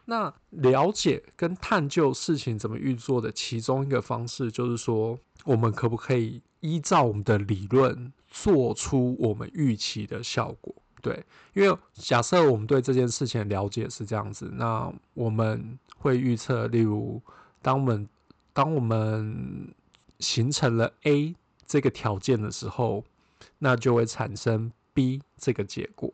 [0.05, 10.73] 那了解跟探究事情怎么运作的其中一个方式，就是说，我们可不可以依照我们的理论做出我们预期的效果？
[11.01, 17.21] 对，因为假设我们对这件事情的了解是这样子，那我们会预测，例如，
[17.61, 18.09] 当我们
[18.53, 19.73] 当我们
[20.19, 21.35] 形成了 A
[21.67, 23.03] 这个条件的时候，
[23.59, 26.11] 那就会产生 B 这个结果。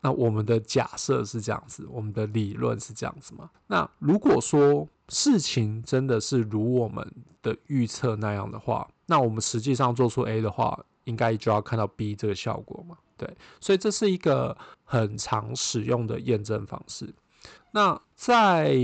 [0.00, 3.48] 那我们的假设是这样子，我们的理论是这样子嘛？
[3.66, 12.98] 那如果说事情真的是如我们的预测那样的话，那我们实际上做出 A 的话，应该就要看到 B 这个效果嘛？
[13.16, 17.14] 对，所以这是一个很常使用的验证方式。
[17.70, 18.76] 那在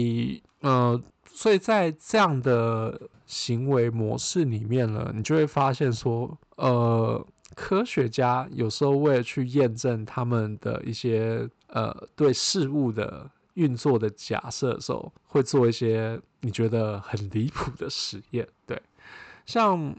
[0.60, 1.00] 呃，
[1.32, 18.46] 所以在这样的行为模式里面呢，你就会发现说，呃，科学家有时候为了去验证他们的一些呃对事物的运作的假设的时候，会做一些你觉得很离谱的实验。
[18.66, 18.80] 对，
[19.46, 19.94] 像。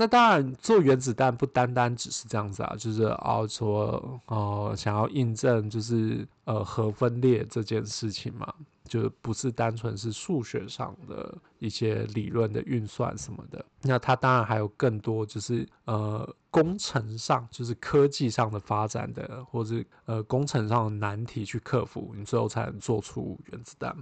[0.00, 13.64] 那当然，做原子弹不单单只是这样子啊，就是啊说，呃，想要印证就是呃核分裂这件事情嘛，就不是单纯是数学上的一些理论的运算什么的。
[13.82, 23.96] 那它当然还有更多就是呃工程上，就是科技上的发展的，或者呃工程上的难题去克服，你最后才能做出原子弹。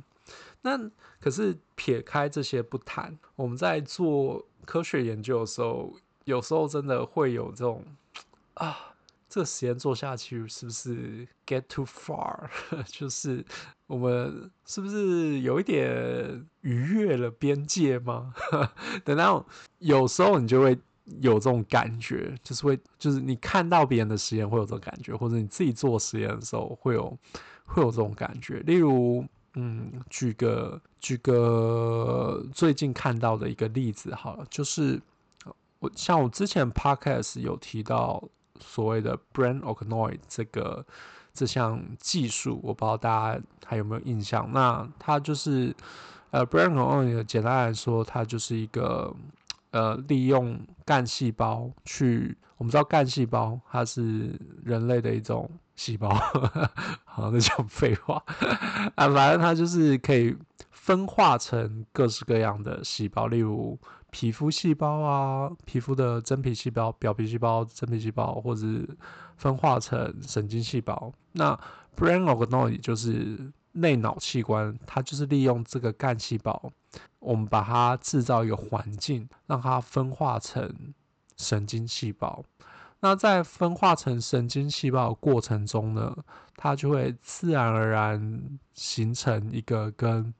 [0.63, 0.79] 那
[1.21, 7.85] 可是撇开这些不谈，我们在做科学研究的时候，有时候真的会有这种
[8.55, 8.77] 啊，
[9.29, 12.49] 这个实验做下去是不是 get too far？
[12.87, 13.45] 就是
[13.87, 18.35] 我们是不是有一点逾越了边界吗？
[19.05, 19.47] 等到
[19.79, 20.77] 有时候你就会
[21.21, 27.17] 有这种感觉，就是会就是你看到别人的实验会有这种感觉，或者你自己做实验的时候会有
[27.65, 29.25] 会有这种感觉，例如。
[29.59, 35.01] 嗯，举个举个最近看到的一个例子好了，就是
[35.79, 38.23] 我像我之前 podcast 有提到
[38.61, 40.85] 所谓的 brain organoid 这个
[41.33, 44.47] 这项技术，我不知道大家还有没有印象？
[44.53, 45.75] 那它就是
[46.33, 49.11] 呃 brain o c n o i d 简单来说，它就是一个
[49.71, 55.51] 呃利用干细胞去，我们知道干细胞它是人类的一种。
[55.77, 56.09] 细胞，
[57.05, 58.23] 好，那讲废话
[58.95, 60.37] 啊，反正它就是可以
[60.71, 63.79] 分化成各式各样的细胞，例如
[64.11, 68.67] 皮肤细胞啊，皮肤的真皮细胞、表皮细胞、真皮细胞，或者
[69.37, 71.13] 分化成神经细胞。
[71.33, 71.55] 那
[71.95, 76.73] brain organoid 就是内脑器官，它就是利用这个干细胞，
[77.19, 80.95] 我们把它制造一个环境，让它分化成
[81.37, 82.43] 神经细胞。
[82.99, 86.17] 那在分化成神经细胞的过程中呢，
[86.57, 90.33] 它就会自然而然形成一个跟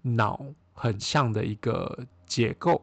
[0.00, 0.40] 脑
[0.72, 2.80] 很像的一个结构。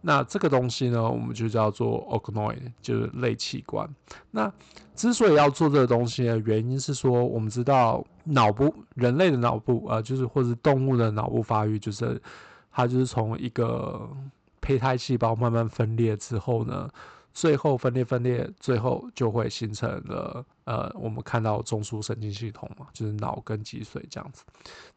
[0.00, 3.88] 那这个东西呢，我们就叫做 organoid，就是类器官。
[4.32, 4.52] 那
[4.96, 12.20] 之所以要做这个东西的原因是说，我们知道脑部人类的脑部，呃，就是或者动物的脑部发育，就是
[12.72, 14.10] 它就是从一个
[14.60, 16.90] 胚胎细胞慢慢分裂之后呢。
[17.32, 24.44] 最后分裂分裂，最后就会形成了呃，我们看到中枢神经系统嘛，就是脑跟脊髓这样子。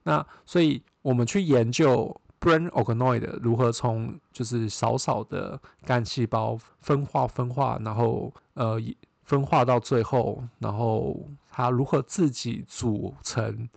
[0.04, 8.80] 那所以我们去研究 brain organoid 如何从就是少少的干细胞分化分化，然后呃
[9.24, 11.18] 分化到最后，然后
[11.50, 13.68] 它如何自己组成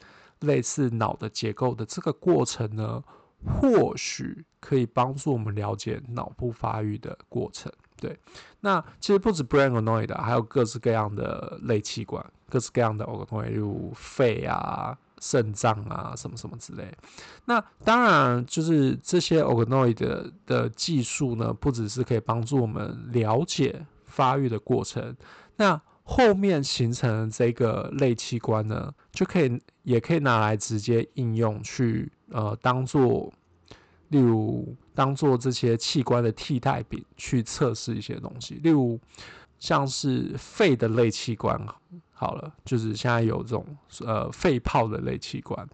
[0.41, 3.03] 类似脑的结构的这个过程呢，
[3.47, 7.73] 或许可以帮助我们了解脑部发育的过程。
[8.01, 8.19] 对，
[8.61, 16.97] 那其实不止 brain organoid，还有各式各样的类器官，各式各样的 organoid，例如肺啊、肾脏啊，什么什么之类。
[17.45, 25.17] 那当然，就是这些 organoid 的，的技术呢，不只是可以帮助我们了解发育的过程，
[25.57, 33.31] 那后面形成这个类器官呢，就可以也可以拿来直接应用去呃，当做
[34.09, 38.99] 例如当做这些器官的替代品去测试一些东西，例如
[39.61, 41.57] 像是肺的类器官。
[42.13, 43.65] 好了，就是现在有这种
[44.01, 45.65] 呃肺泡的类器官，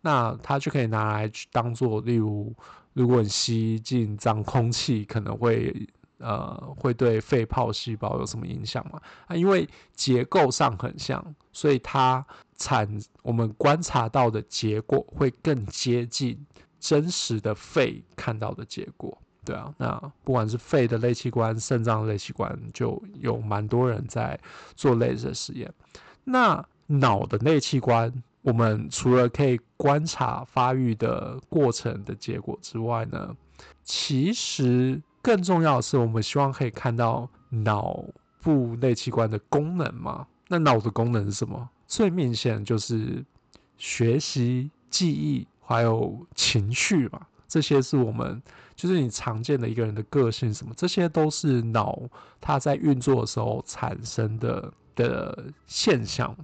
[0.00, 2.52] 那它就可以拿来当做，例如
[2.92, 9.00] 如果你吸进脏空气，可能会呃会对肺泡细胞有什么影响吗？
[9.28, 12.26] 啊，因为结构上很像，所以它
[12.56, 16.36] 产我们观察到的结果会更接近
[16.82, 19.16] 真实的肺看到的结果。
[19.44, 24.38] 对啊，那不管是肺的类器官、肾脏的类器官，就有蛮多人在
[24.74, 25.72] 做类似的实验。
[26.24, 28.12] 那脑的类器官，
[28.42, 33.36] 我们除了可以观察发育的过程的结果之外呢，
[33.84, 38.04] 其实更重要的是，我们希望可以看到脑
[38.40, 40.26] 部类器官的功能嘛。
[40.48, 41.68] 那脑的功能是什么？
[41.86, 43.24] 最明显就是
[43.76, 47.26] 学习、记忆，还有情绪嘛。
[47.48, 48.42] 这些是我们，
[48.74, 52.00] 就是你常见的一个人的个性什么，这些都是脑
[52.40, 56.34] 它在运作的时候产生的的现象。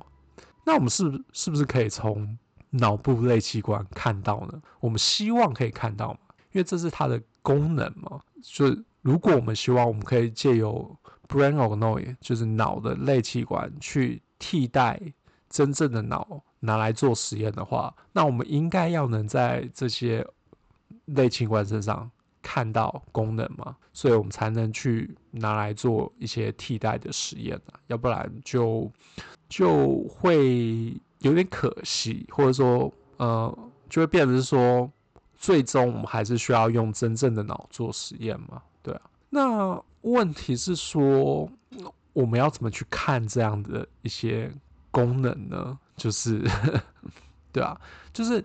[0.67, 2.37] 那我们是不是不是可以从
[2.69, 4.61] 脑部类器官看到呢？
[4.81, 6.19] 我们希望可以看到嘛，
[6.53, 8.21] 因为这是它的功能嘛。
[8.43, 10.95] 就是如果我们希望我们可以借由
[11.27, 15.01] brain organoid，就是脑的类器官去替代
[15.49, 20.27] 真正的脑拿来做实验的话，那我们应该要能在这些。
[21.17, 22.11] 类器官身上
[22.43, 28.91] 看到功能嘛，所以我们才能去拿来做一些替代的实验啊，要不然就
[29.49, 34.91] 就会有点可惜，或者说呃，就会变成是说，
[35.35, 39.01] 最终我们还是需要用真正的脑做实验嘛，对啊。
[39.31, 41.49] 那问题是说，
[42.13, 44.53] 我们要怎么去看这样的一些
[44.91, 45.79] 功能呢？
[45.99, 46.43] 就是
[47.53, 47.79] 对啊，
[48.13, 48.43] 就是。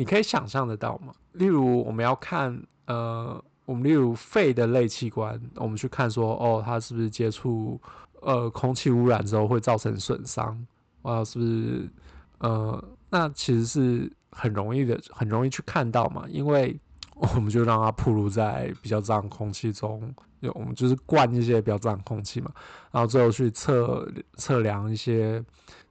[0.00, 1.12] 你可以想象得到吗？
[1.32, 7.80] 例如，我们要看，呃，我们例如肺的类器官，我们去看说，哦，它是不是接触，
[8.20, 10.56] 呃，空气污染之后会造成损伤，
[11.02, 11.90] 啊，是不是，
[12.38, 16.78] 呃，那其实是很容易的，很容易去看到嘛，因为
[17.16, 20.14] 我们就让它暴露在比较脏空气中，
[20.54, 22.52] 我们就是灌一些比较脏空气嘛，
[22.92, 25.44] 然后最后去测测量一些。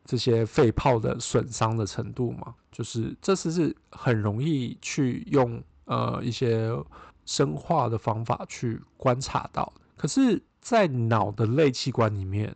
[0.07, 6.71] 这些肺泡的损伤的程度嘛，就是这是是很容易去用呃一些
[7.25, 9.71] 生化的方法去观察到。
[9.97, 12.55] 可是，在脑的类器官里面，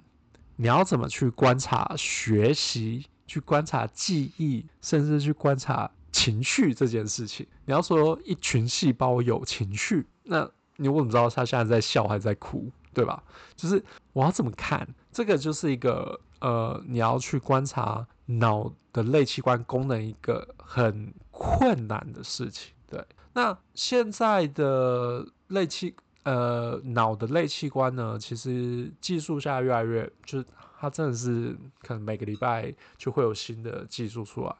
[0.55, 7.45] 你要怎么去观察学习、去观察记忆，甚至去观察情绪这件事情？
[7.65, 13.21] 你要说一群细胞有情绪，那你怎么知道他现在在笑还是在哭，对吧？
[13.57, 13.83] 就是
[14.13, 14.87] 我要怎么看？
[15.11, 16.17] 这个就是一个。
[16.41, 22.73] 呃，你要去观察脑的类器官功能，一个很困难的事情。
[22.89, 23.01] 对，
[23.33, 30.45] 那现在的类器，呃，脑的类器官呢，其实技术现在越来越，就是
[30.77, 34.55] 它真的是可能每个礼拜就会有新的技术出来。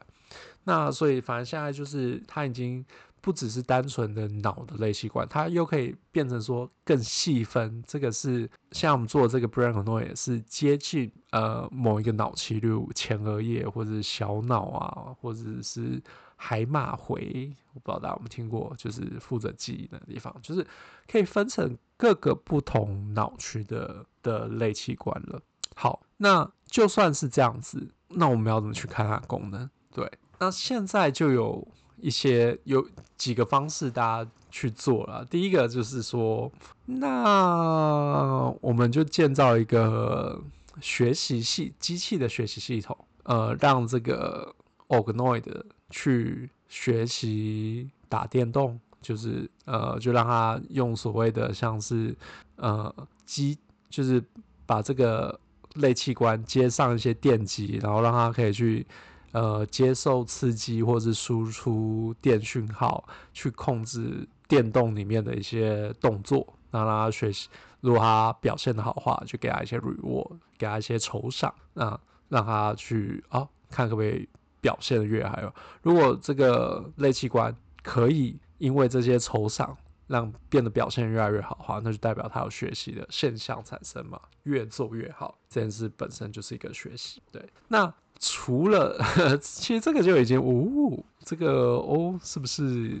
[0.64, 2.84] 那所以，反正现在就是它已经。
[3.22, 7.82] 不只是单纯的脑的类器官，它又可以变成说更细分。
[7.86, 16.02] 这个是像我们做的这个 brain organoid 是接近呃某一个脑区，例如前额叶或者小脑啊，或者是
[16.34, 20.66] 海马回，我不知道大家有没有听过，就是负责记忆的地方，就是
[21.08, 25.40] 可以分成各个不同脑区的的类器官了。
[25.76, 29.70] 好，那就算是这样子，那我们要怎么去看它的功能？
[29.94, 30.10] 对，
[30.40, 31.68] 那现在就有。
[32.02, 32.84] 一些有
[33.16, 35.24] 几个方式大家去做了。
[35.30, 36.50] 第一个就是说，
[36.84, 40.42] 那我们就建造一个
[40.80, 44.52] 学习系机器的学习系统，呃，让这个
[44.88, 45.44] organoid
[45.90, 52.14] 去学习打电动，就是呃，就让它用所谓的像是
[52.56, 52.92] 呃
[53.24, 53.56] 机，
[53.88, 54.20] 就是
[54.66, 55.38] 把这个
[55.74, 58.84] 类器官接上一些电机，然后让它可以去。
[59.32, 63.02] 呃，接受刺激或是输出电讯号，
[63.32, 67.48] 去控制电动里面的一些动作，让他学习。
[67.80, 74.28] 如果他表现得好的话，就给他一些 reward，给他一些酬赏，那让他去啊，看可不可以
[74.60, 75.32] 表现得越好。
[75.32, 79.74] 还有，如果这个类器官可以因为这些酬赏，
[80.06, 87.22] 让变得表现越来越好的话，那就代表他有学习的现象产生嘛，越做越好，这件事本身就是一个学习。
[87.32, 87.92] 对，那。
[88.24, 88.96] 除了
[89.42, 92.96] 其实这个就已经，哦，这个哦，是不是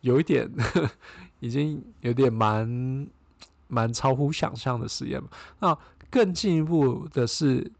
[0.00, 0.50] 有一点
[1.40, 3.06] 已经有点蛮
[3.68, 5.22] 蛮超乎想象的实验？
[5.60, 5.76] 那
[6.10, 7.70] 更进一步的是，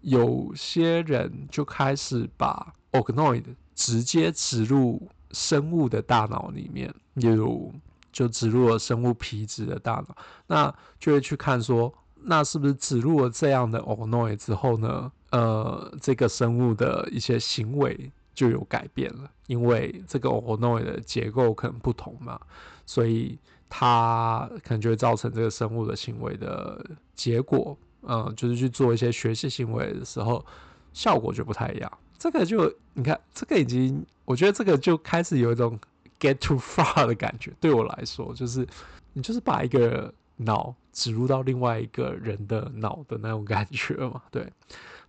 [0.00, 7.74] 有些人就开始把 organoid 直接植入生物的大脑里面，例如
[8.10, 10.16] 就植入了生物皮质的大脑，
[10.46, 15.12] 那就会去看说，那是不是植入了这样的 organoid 之后呢？
[15.32, 22.38] 呃，这个生物的一些行为就有改变了，因为这个 o n o i 的结构可能不同嘛，
[22.86, 30.44] 所以它可能就会造成这个生物的行为的结果，嗯、就是去做一些学习行为的时候，
[30.92, 31.90] 效果就不太一样。
[32.18, 35.78] 这个就你看，这个已经，我觉得这个就开始有一种
[36.20, 37.52] get too far 的感觉。
[37.58, 38.66] 对我来说，就是
[39.12, 44.22] 你就是把一个脑植入到另外一个人的脑的那种感觉嘛。
[44.30, 44.46] 对，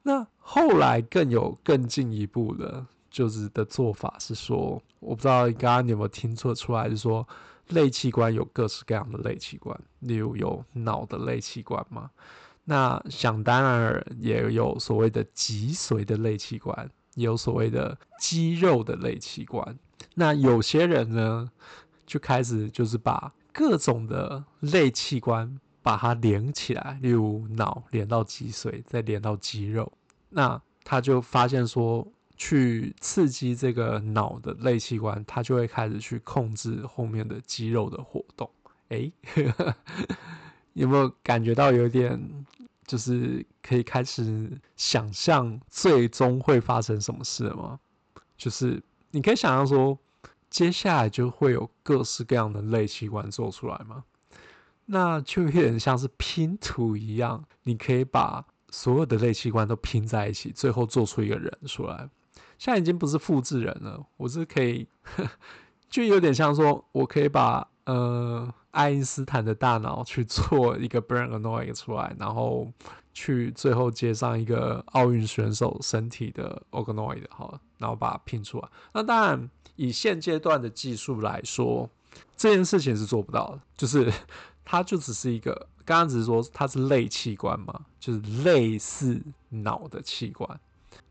[0.03, 7.27] 那后来更有更进一步的，就是的做法是说，我不知道刚刚你有没有听错出来，就是说
[7.69, 12.11] 类器官有各式各样的类器官，例如有脑的类器官嘛。
[12.65, 16.89] 那想当然也有所谓的脊髓的类器官。
[17.15, 19.77] 有所谓的肌肉的类器官，
[20.15, 21.47] 那有些人呢，
[22.07, 29.91] 就开始就是把各种的类器官把它连起来，例如脑连到脊髓，再连到肌肉，
[30.29, 38.49] 那他就发现说，去刺激这个脑的类器官，他就会开始去控制后面的肌肉的活动。
[38.89, 39.11] 哎，
[40.73, 42.19] 有没有感觉到有点？
[42.85, 47.79] 就是可以开始想象最终会发生什么事了吗？
[48.37, 49.97] 就是你可以想象说，
[50.49, 54.03] 接下来就会有各式各样的类器官做出来吗？
[54.85, 62.09] 那就有点像是拼图一样，你可以把所有的类器官都拼在一起，最后做出一个人出来。
[62.57, 64.87] 现在已经不是复制人了，我是可以，
[65.89, 68.53] 就有点像说，我可以把呃。
[68.73, 72.73] 爱因斯坦的大脑去做一个 brain a n o i d 出来，然后
[73.13, 78.67] 去最后接上一个奥运选手身体的 organoid 好了，然后把它拼出来。
[78.91, 81.87] 那当然，以现阶段的技术来说，
[82.35, 83.61] 这件事情是做不到的。
[83.77, 84.11] 就是
[84.65, 90.59] 它就只是一个，刚刚只是说它是类器官嘛，就是类似脑的器官。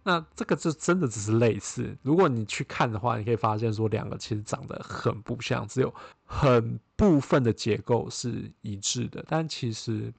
[0.05, 1.97] 那这个就真的只是类似。
[2.03, 5.93] 如果你去看的话，你可以发现说两个其实长得很不像，只有
[6.25, 9.25] 很部分的结构是一致的。
[9.29, 10.13] 但其实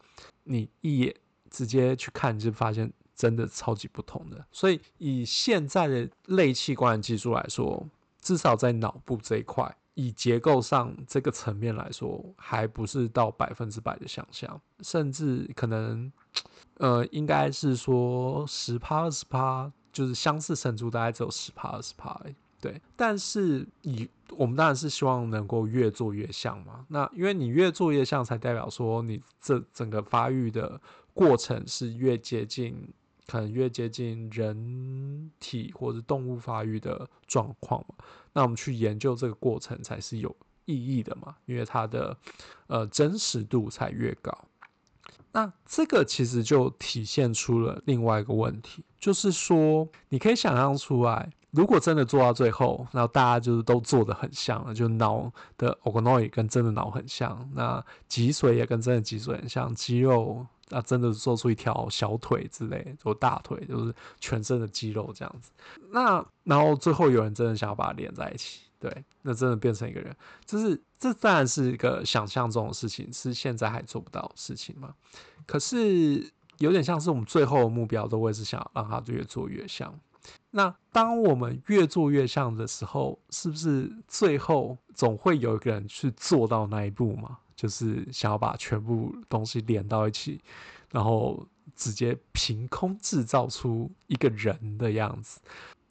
[0.43, 1.13] 你一眼
[1.49, 4.45] 直接去看，就发现真的超级不同的。
[4.51, 7.85] 所以以现在的类器官技术来说，
[8.21, 16.11] 至少在脑部这一块，以结构上这个层面来说，还不是到百分之百的想象，甚至可能。
[16.77, 22.19] 呃，应该是说十趴二十趴，就是相似程度大概只有十趴二十趴，
[22.59, 22.81] 对。
[22.95, 26.83] 但是以我们当然是希望能够越做越像嘛。
[26.89, 30.81] 那因为你越做越像，才代表说你这整个发育的
[31.13, 32.75] 过程是越接近，
[33.27, 37.95] 可能越接近人体或者动物发育的状况嘛。
[38.33, 42.17] 那我们去研究这个过程才是有意义的嘛，因为它的
[42.67, 44.37] 呃真实度才越高。
[45.31, 65.51] 那这个其实就体现出了另外一个问题，就是说，你可以想象出来，如果真的做到最后，然后大家就是都做得很像了，就脑的 organoid 跟真的脑很像，那脊髓也跟真的脊髓很像，肌肉啊真的做出一条小腿之类，做大腿就是全身的肌肉这样子，
[65.91, 68.61] 那然后最后有人真的想要把它连在一起。
[68.79, 70.13] 对，那真的变成一个人，
[70.45, 74.93] 就是这当然是一个想象中的事情，是现在还做不到的事情嘛？
[75.45, 79.97] 可是有点像是我们最后的目标，都会是想让它越做越像。
[80.51, 87.37] 那当我们越做越像的时候，是不是最后总会有一个人去做到那一步嘛？
[87.55, 90.41] 就是想要把全部东西连到一起，
[90.91, 91.45] 然后
[91.75, 95.39] 直接凭空制造出一个人的样子。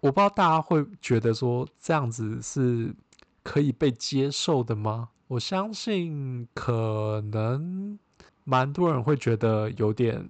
[0.02, 2.94] 我不知道大家会觉得说这样子是
[3.42, 5.08] 可以被接受的吗？
[5.28, 7.98] 我相信可能
[8.44, 10.28] 蛮多人会觉得有点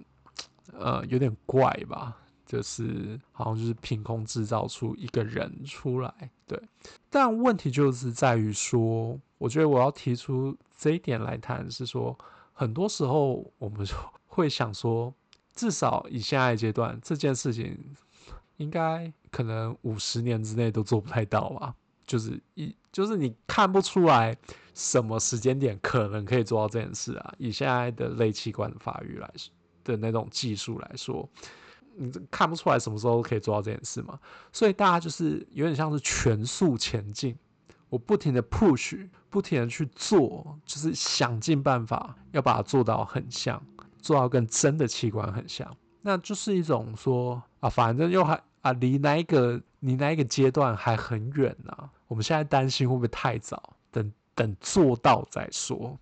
[0.71, 2.17] 呃有点怪吧，
[2.53, 6.13] 就是好像就是凭空制造出一个人出来，
[6.45, 6.61] 对。
[7.09, 12.17] 但问题就是在于说，我觉得我要提出这一点来谈，是说
[12.53, 13.95] 很多时候我们就
[14.27, 15.13] 会想说，
[15.55, 17.77] 至少以现在阶段这件事情。
[18.57, 21.73] 应该可能五十年之内都做不太到吧，
[22.05, 24.37] 就是一就是你看不出来
[24.75, 27.33] 什么时间点可能可以做到这件事啊。
[27.39, 29.29] 以现在的类器官的发育来
[29.83, 31.27] 的那种技术来说，
[31.95, 34.19] 你看不出来什么时候可以做到这件事嘛。
[34.51, 37.37] 所以大家就是有点像是全速前进，
[37.89, 43.61] 我不停的 push，不停的去做，就是想尽办法要把它做到很像，
[44.01, 45.75] 做到跟真的器官很像。
[46.01, 53.75] 那就是一种说啊，反正又还啊，离那一个你那一个阶段还很远呢、我们现在担心会不会太早？
[53.91, 55.97] 等等做到再说。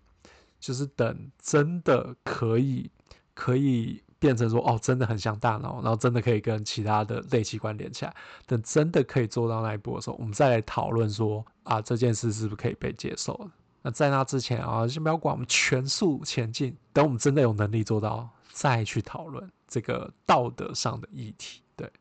[0.60, 2.88] 就是等真的可以
[3.34, 8.16] 可以变成说哦，真的很像大脑，然后真的可以跟其他的类器官连起来。
[8.46, 13.50] 等真的可以做到那一步的时候，我们再来讨论说啊，这件事是不是可以被接受？
[13.82, 16.78] 那在那之前啊，先不要管，我们全速前进。
[16.94, 21.62] 等我们真的有能力做到，再去讨论这个道德上的议题。
[21.76, 21.92] 对，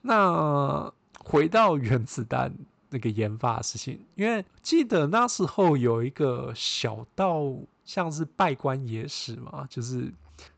[0.00, 2.52] 那回到 原子弹。
[2.90, 7.52] 那个研发的事情，因为记得那时候有一个小到
[7.84, 10.14] 像是稗官野史嘛，就是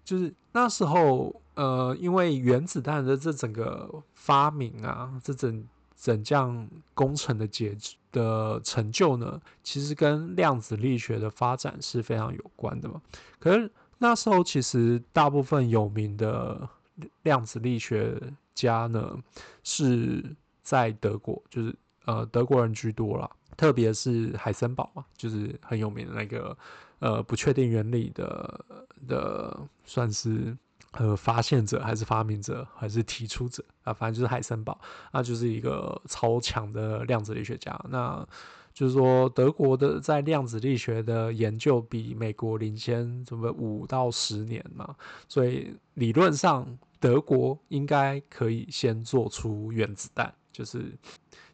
[0.07, 5.67] 就是那时候呃，因为原子弹的这整个发明啊，这整
[6.01, 7.77] 整项工程的结
[8.13, 13.03] 的成就呢，其实跟量子力学的发展是非常有关的嘛。
[13.39, 16.69] 可是那时候其实大部分有名的
[17.25, 18.19] 量子力学
[18.55, 19.19] 家呢，
[19.65, 20.25] 是
[20.63, 21.75] 在德国，就是。
[22.07, 26.57] 呃，德国人居多啦，特别是海森堡嘛，就是很有名的那个
[26.99, 28.65] 呃不确定原理的
[29.07, 30.57] 的，算是
[30.93, 34.79] 呃发现者还是发明者还是提出者啊，反正就是海森堡，
[35.13, 37.79] 那就是一个超强的量子力学家。
[37.89, 38.27] 那
[38.73, 44.95] 就是说，德国的在量子力学的研究比美国领先什么五到十年嘛，
[45.29, 46.67] 所以理论上
[47.01, 50.93] 德国应该可以先做出原子弹，就是。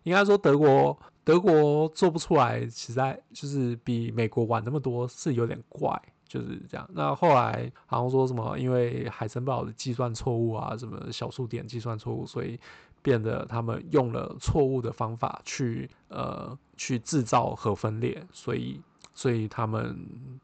[0.04, 5.96] 应该说德国德国做不出来，实在就是比美国晚那么多，是有点怪，
[6.26, 6.88] 就是这样。
[6.92, 12.58] 那后来好像说什么，因为海森堡的计算错误啊，什么小数点计算错误，所以
[13.02, 18.80] 变得他们用了错误的方法去呃去制造核分裂，所以
[19.14, 19.96] 所以他们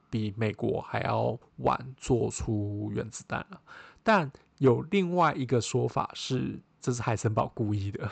[0.09, 3.61] 比美国还要晚做出原子弹了。
[4.05, 6.61] 但有另外一个说法是。
[6.81, 8.09] 这是海森堡故意的，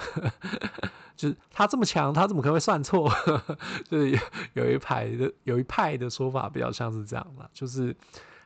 [1.16, 3.10] 就是他这么强，他怎么可能会算错？
[3.88, 4.18] 就是有
[4.54, 7.96] 有一派的有一派的说法比较像是这样的，就是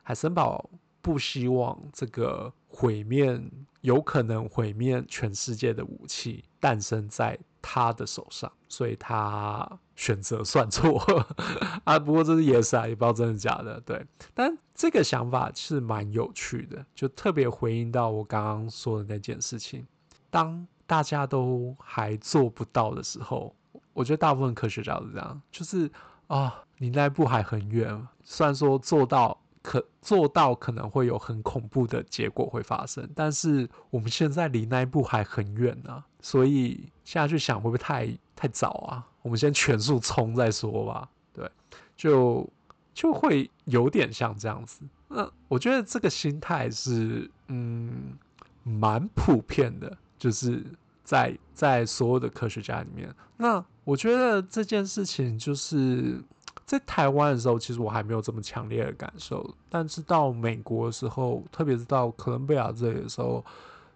[0.03, 0.69] 海森堡
[1.01, 3.41] 不希望这个毁灭
[3.81, 9.67] 有可能毁灭全世界的武器诞生在他的手上，所以他
[9.97, 11.03] 选择算错
[11.85, 11.99] 啊。
[11.99, 13.81] 不过这是野史啊，也不知道真的假的。
[13.81, 14.05] 对，
[14.35, 19.87] 但这个想法是蛮有趣的，就特别回应到我刚刚说的那件事情。
[20.31, 23.55] 当大家都还做不到的时候，
[23.93, 25.91] 我觉得大部分科学家是这样，就是
[26.29, 28.09] 啊，你那一步还很远。
[28.25, 36.03] 虽然说做到可做到可能会有很恐怖的结果会发生，但是我们现在离那一步还很远呢。
[36.23, 39.07] 所以现在去想会不会太太早啊？
[39.23, 41.09] 我们先全速冲再说吧。
[41.33, 41.51] 对，
[41.97, 42.49] 就
[42.95, 44.83] 就会有点像这样子。
[45.09, 48.17] 那我觉得这个心态是嗯
[48.63, 49.97] 蛮普遍的。
[50.21, 50.65] 就是
[51.03, 56.23] 在在所有的科学家里面，那我觉得这件事情就是
[56.65, 63.45] 在台湾的时候，其实我还没有这么强烈的感受，但是到美国的时候，特别是到哥伦比亚这里的时候，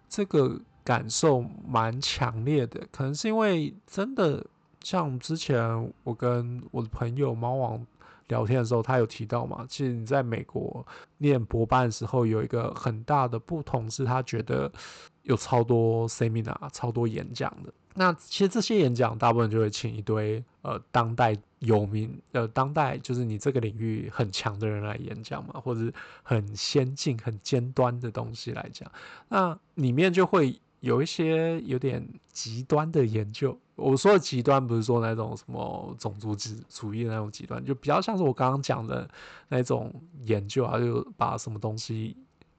[0.08, 2.84] 这个感受蛮强烈的。
[2.90, 4.44] 可能是因为真的
[4.82, 7.86] 像之前我跟我的朋友猫王
[8.28, 10.86] 聊天的时候，他有提到嘛，其实你在美国
[11.18, 14.70] 念博班的时候，有一个很大的不同是，他觉得。
[15.24, 17.72] 有超多 seminar，超多演讲的。
[17.94, 25.90] 那其实这些演讲大部分就会请一堆呃当代有名呃当代就是你这个领域很强的人来演讲嘛，或者
[26.22, 28.92] 很先进、很尖端的东西来讲。
[29.30, 33.58] 那里面就会有一些有点极端的研究。
[33.74, 36.36] 我说的极端不是说那种什么种族
[36.68, 39.08] 主义的那种极端，就比较像是我刚刚讲的
[39.48, 39.92] 那种
[40.24, 42.16] 研究啊，就把什么东西。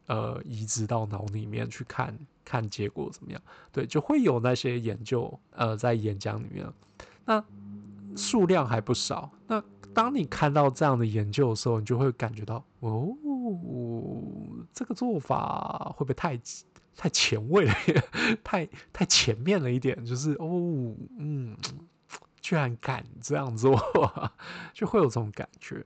[0.08, 3.42] 呃，移植到脑里面去看看结果怎么样？
[3.72, 6.64] 对，就会有那些研究，呃，在演讲里面，
[7.26, 7.44] 那
[8.16, 9.32] 数量还不少。
[9.48, 9.64] 那
[9.96, 13.08] 当你看到这样的研究的时候，你就会感觉到，哦，
[14.72, 16.40] 这个做法会不会太
[16.96, 17.74] 太前卫了？
[18.43, 20.06] 太太前面了一点？
[20.06, 21.56] 就是哦，嗯，
[22.41, 23.80] 居然敢这样做，
[24.74, 25.84] 就会有这种感觉。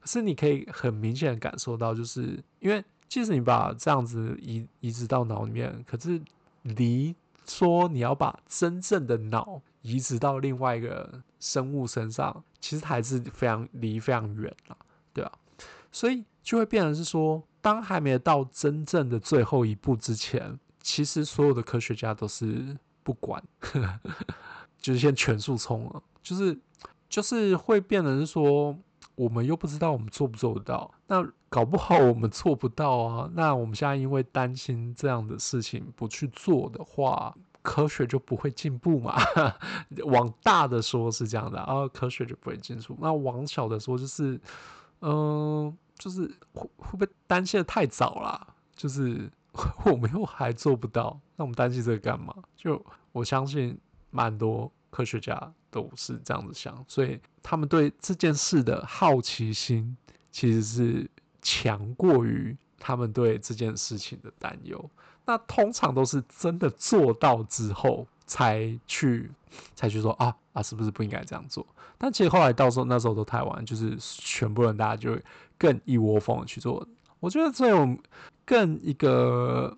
[0.00, 2.84] 可是你可以很明显的感受到，就是因为。
[3.08, 6.18] 即使你把这样子移移植到脑里面，可是
[6.62, 7.14] 离
[7.46, 14.76] 说你要把真正的脑移植到另外一个生物身上，其实还是非常离非常远了，
[15.12, 15.30] 对吧？
[15.92, 23.42] 所以就会变成是说，当还没到真正的最后一步之前，其实所有的科学家都是不管，
[24.78, 26.58] 就是先全速冲了，就是
[27.08, 28.76] 就是会变成说，
[29.14, 33.30] 我们又不知道我们做不做得到，那搞不好我们做不到啊。
[33.34, 39.16] 那我们现在因为担心这样的事情不去做的话，科学就不会进步嘛。
[40.06, 42.96] 往大的说是这样的啊，科学就不会进步。
[43.00, 44.40] 那往小的说就是，
[45.02, 46.22] 嗯、就是
[46.52, 48.54] 会会不会担心的太早了？
[48.74, 49.30] 就是。
[49.84, 52.34] 我们又还做不到，那我们担心这个干嘛？
[52.56, 52.82] 就
[53.12, 53.78] 我相信，
[54.10, 59.94] 蛮多科学家都是这样子想，所以他们对这件事的好奇心
[60.30, 61.10] 其实是
[61.42, 64.90] 强过于他们对这件事情的担忧。
[65.26, 69.30] 那通常都是真的做到之后，才去
[69.74, 71.66] 才去说啊啊，是不是不应该这样做？
[71.98, 75.20] 但其实后来到时候那时候都太晚，就是全部人大家就
[75.62, 76.84] 更一窝蜂的去做。
[77.20, 77.96] 我觉得这种。
[78.44, 79.74] 更一个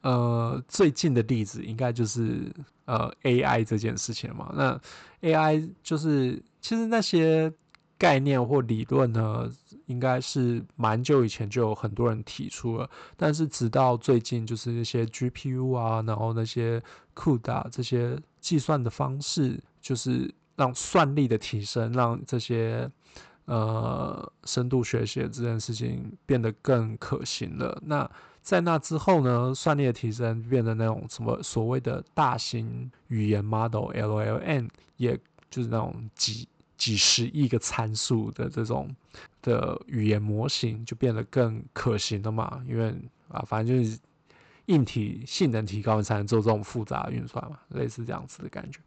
[0.00, 2.50] 呃最近的例子，应该就是
[2.86, 4.50] 呃 AI 这件事情嘛。
[4.56, 4.80] 那
[5.20, 7.52] AI 就是其实那些
[7.98, 9.52] 概念或理论呢，
[9.84, 16.82] 应该是蛮久以前就有很多人提出了，但是直到最近，就是那些 GPU 啊，然后那些
[17.14, 22.90] CUDA 这些计算的方式，就是让算力的提升，让这些。
[23.46, 27.80] 呃，深度学习这件事情变得更可行了。
[27.84, 28.08] 那
[28.42, 35.16] 在那之后呢，算力的提升变得那种什么所谓的大型语言 model LLM，也
[35.48, 38.94] 就是那种几几十亿个参数的这种
[39.42, 42.60] 的语言模型就变得更可行了嘛。
[42.68, 42.92] 因为
[43.28, 43.98] 啊，反正就是
[44.66, 48.80] 硬体性能提高，你才能做这种复杂的运算嘛，类似这样子的感觉。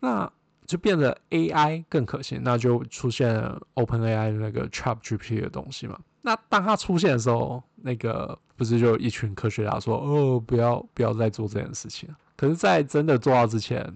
[0.00, 0.32] 那。
[0.66, 3.34] 就变得 AI 更可信，那就出现
[3.74, 5.98] OpenAI 的那个 ChatGPT 的东西嘛。
[6.22, 13.92] 那当它出现的时候，那个不是就有一群科学家说：“哦，不要不要再做这件事情。”可是，在真的做到之前，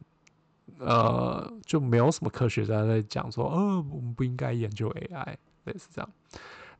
[0.78, 6.10] 呃，就没有什么科学家在讲说：“哦，我们不应该研究 AI。”类似这样。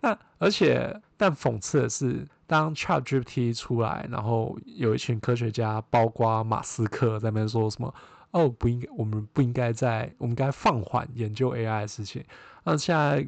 [0.01, 7.95] 那而且，但讽刺的是，当 ChatGPT 出来，然后有一群科学家，包括马斯克，在那边说什么。
[8.37, 12.23] 哦，不应该，我们不应该在，我们该放缓研究 AI 的事情。
[12.65, 13.27] 那现在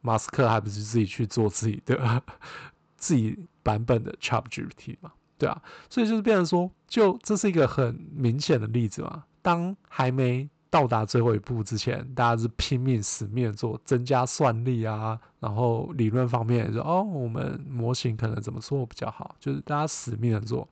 [0.00, 2.22] 马斯克还不是自己去做自己的
[2.96, 5.12] 自己版本的 ChatGPT 嘛？
[5.36, 9.24] 对啊，所以就是变成说，就这是一个很明显的例子嘛。
[9.42, 20.66] 当还没到达最后一步之前，大家是拼命死命做，增加算力啊，然后理论方面说，哦，我们模型可能怎么做比较好，就是大家死命的做。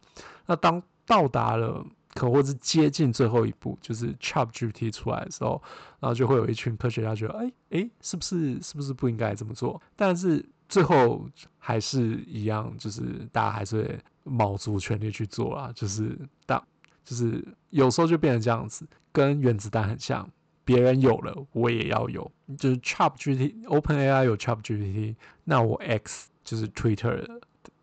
[0.46, 1.84] 那当到达了。
[2.14, 5.60] 可或是接近最后一步，就是 ChatGPT 出来的时候，
[5.98, 9.82] 然后就会有一群科学家觉得，哎、欸、哎、是不是是不是不应该这么做？
[9.96, 13.02] 但是最后还是一样，就是
[13.32, 15.72] 大家还是会卯足全力去做啊。
[15.74, 16.64] 就是当
[17.04, 20.28] 就是有时候就变成这样子，跟原子弹很像，
[20.64, 22.30] 别人有了，我也要有。
[22.56, 27.26] 就是 ChatGPT，OpenAI 有 ChatGPT，那我 X 就是 Twitter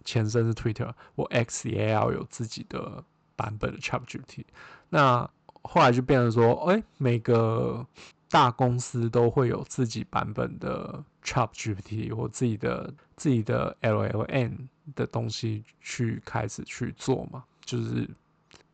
[0.05, 3.03] 前身是 Twitter，我 X 也要有自己的。
[3.41, 4.45] 版本的 ChatGPT，
[4.89, 5.27] 那
[5.63, 7.83] 后来就变成说，哎、每个
[8.29, 18.07] 大公司都会有自己版本的 ChatGPT 或自己的自己的 LLM 的东西去开始去做嘛，就是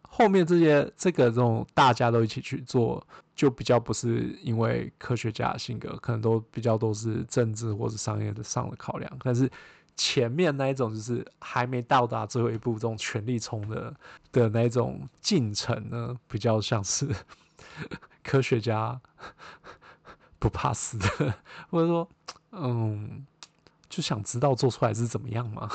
[0.02, 3.02] 后面这些这个这种大家都一起去做，
[3.34, 9.50] 就比较不是因为科学家的性格，可能都比较都是政治或是商业的上的考量，但是。
[9.98, 13.94] 前面那一种就是还没到达最后一步，这种全力冲的
[14.32, 17.10] 的那种进程呢，比较像是
[18.24, 19.00] 科学家
[20.40, 21.34] 不怕死的，
[21.72, 22.08] 或者说，
[22.52, 23.26] 嗯，
[23.90, 25.68] 就想知道做出来是怎么样嘛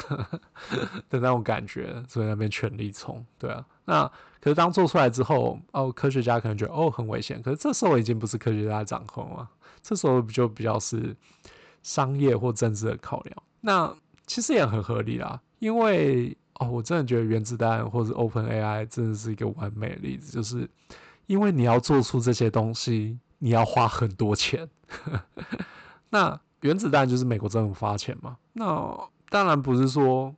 [1.11, 3.67] 的那种感觉，所以那边全力冲，对啊。
[3.85, 4.07] 那
[4.41, 9.51] 可是当做出来之后，哦，科学家可能觉得哦很危险，可是这时候已经不是科学家掌控了，
[9.83, 11.17] 这时候就比较是
[11.83, 13.37] 商业或政治的考量。
[13.61, 13.93] 那
[14.35, 20.67] 其实也很合理啦，因为哦，我真的觉得原子弹或者 OpenAI 真的是一个完美的例子，就是
[21.27, 24.67] 因为你要做出这些东西，你要花很多钱。
[26.09, 28.39] 那原子弹就是美国政府发钱嘛？
[28.55, 30.35] 那当然不是说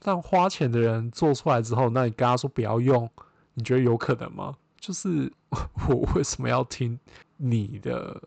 [0.00, 3.08] 但花钱的人做出来之后，那你跟他说不要用，
[3.54, 4.56] 你觉得有可能吗？
[4.80, 5.32] 就是
[5.88, 6.98] 我为什么要听
[7.36, 8.20] 你的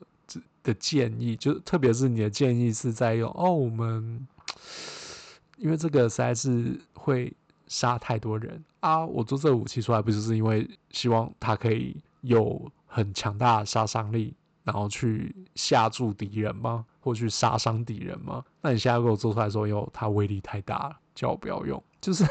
[0.63, 1.35] 的建议？
[1.35, 4.25] 就特别是你的建议是在用哦，我们。
[5.57, 7.33] 因为这个实在是会
[7.67, 9.05] 杀太多人啊！
[9.05, 16.85] 我做这个武器出来，不就是因为希望它可以有很强大的杀伤力，然后去吓住敌人吗？
[16.99, 18.43] 或去杀伤敌人吗？
[18.61, 22.25] 那你现在给我做出来说，因为它威力太大了，叫我不要用，就是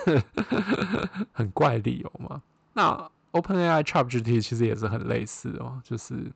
[1.33, 2.43] 很怪理由嘛。
[2.73, 6.31] 那 OpenAI ChatGPT 其实也是很类似的哦，就是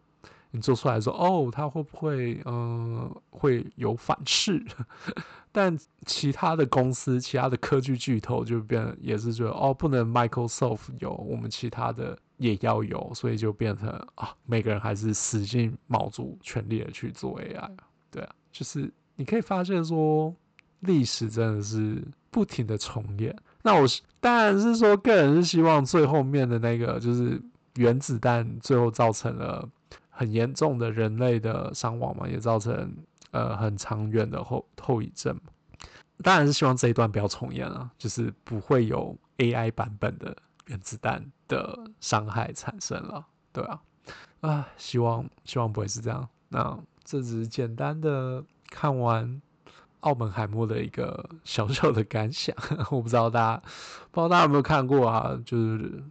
[0.51, 4.65] 你做出来说，哦，它会不会嗯、会有反噬？
[5.53, 5.77] 但
[6.07, 17.71] 其他的公司、其他的科技巨头就变也是觉得，哦，不能 Microsoft 有，我们其他的也要有，所以就变成啊，每个人还是使劲卯足全力的去做 AI。
[18.11, 20.35] 对啊，就是你可以发现说，
[20.81, 23.35] 历史真的是不停的重演。
[23.63, 27.41] 那我是当然是说，个人是希望最后面的那个，就是
[27.77, 29.69] 原子弹最后造成了
[30.19, 32.93] 很严重的人类的伤亡嘛，也造成
[33.31, 35.39] 呃很长远的后后遗症。
[36.25, 43.25] 当然是希望这一段不要重演了，就是不会有 AI 版本的原子弹的伤害产生了。
[43.53, 43.81] 对啊，
[44.41, 46.29] 啊，希望希望不会是这样。
[46.49, 49.41] 那这只是简单的看完。
[50.03, 52.55] 奥本海默的一个小小的感想，
[52.89, 53.63] 我不知道大家
[54.13, 55.37] 不知道大家有没有看过啊？
[55.45, 56.05] 就是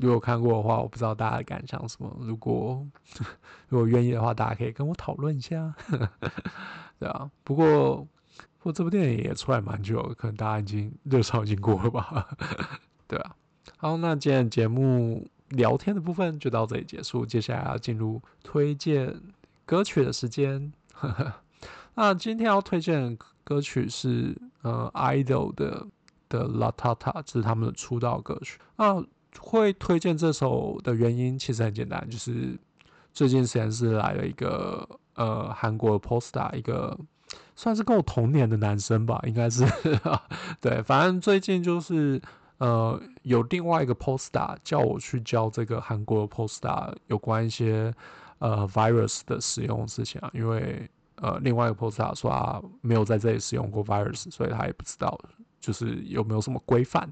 [0.00, 2.14] 如果看过的话，我不知道大家的感想什么。
[2.20, 2.86] 如果
[3.68, 5.74] 如果愿意的话，大家可以跟我讨论一下，
[6.98, 7.30] 对啊。
[7.44, 7.96] 不过
[8.58, 12.28] 不过这部电影也出来蛮久，可能大家已经热潮已经过了吧？
[13.06, 13.36] 对啊。
[13.78, 19.20] 好，那今天节目聊天的部分就到这里结束，接下来要进入推荐
[19.64, 20.72] 歌曲的时间。
[21.94, 25.86] 那今天要推荐的歌曲是呃，idol 的
[26.28, 28.58] 的 La Ta Ta，这是他们的出道歌曲。
[28.76, 29.02] 那
[29.40, 32.58] 会推荐这首的原因其实很简单，就是
[33.12, 36.98] 最近实验室来了一个呃韩国的 poster，一个
[37.54, 39.64] 算是跟我同年的男生吧，应该是
[40.60, 42.20] 对，反正最近就是
[42.58, 47.92] 呃有另外一个 poster 叫我去教这个韩国的 poster 有关一些
[48.38, 50.88] 呃 virus 的使用事情啊，因为。
[51.22, 55.18] 呃，另外一个 poster 说他没有在这里使用过 virus，所以他也不知道
[55.58, 57.10] 就是有没有什么规范，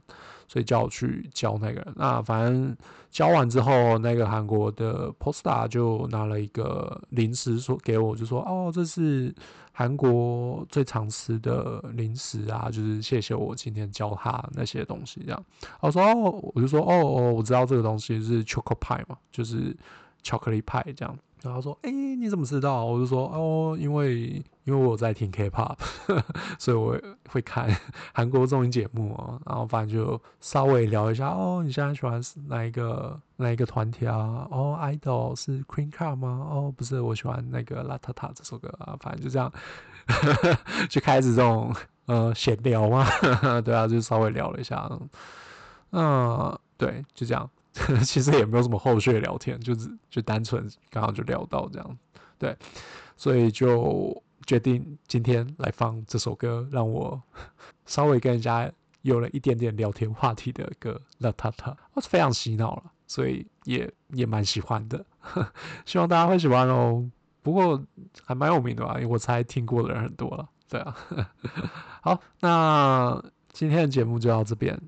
[0.48, 1.92] 所以叫我去教那个人。
[1.96, 2.76] 那反正
[3.10, 9.34] 教完之后，那个韩国的 poster 就拿了一个零食说给我，就说哦，这是
[9.72, 15.44] 韩国最常吃的零食啊，就是谢谢我今天教他那些东西这样。
[15.80, 19.76] 我说哦，我就说哦哦，我知道这个东西是 choco pie 嘛，就是
[20.22, 21.18] 巧克力派这样。
[21.44, 25.76] 然后说：“哎、你怎么知道？”我就说：“哦，因为因为我在听 K-pop，
[26.58, 27.68] 所以我会看
[28.14, 29.38] 韩国综艺节目啊。
[29.44, 31.28] 然后反正就稍微聊一下。
[31.28, 34.48] 哦，你现在喜欢哪一个哪一个团体啊？
[34.50, 36.28] 哦，idol 是 Queen Card 吗？
[36.50, 38.96] 哦，不是，我喜欢那个 LATATA 这首歌啊。
[39.00, 39.52] 反正就这样，
[40.88, 41.74] 就开始这种
[42.06, 43.06] 呃闲聊嘛。
[43.62, 44.90] 对啊，就稍微聊了一下。
[45.92, 47.48] 嗯，对，就这样。”
[48.06, 51.98] 其实也没有什么后续的聊天，就是就单纯刚好就聊到这样，
[52.38, 52.56] 对，
[53.16, 57.20] 所以就决定今天来放这首歌，让我
[57.84, 58.70] 稍微跟人家
[59.02, 65.04] 有了一点点聊天话题的歌，La Ta Ta，我是非常洗脑了，所以也也蛮喜欢的，
[65.84, 67.10] 希望大家会喜欢哦。
[67.42, 67.82] 不过
[68.24, 70.96] 还蛮有名的吧，因为我猜听过的人很多了，对啊。
[72.00, 73.22] 好，那
[73.52, 74.80] 今天的节目就到这边。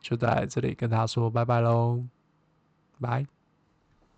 [0.00, 2.02] 就在这里跟大家说拜拜喽，
[3.00, 3.39] 拜。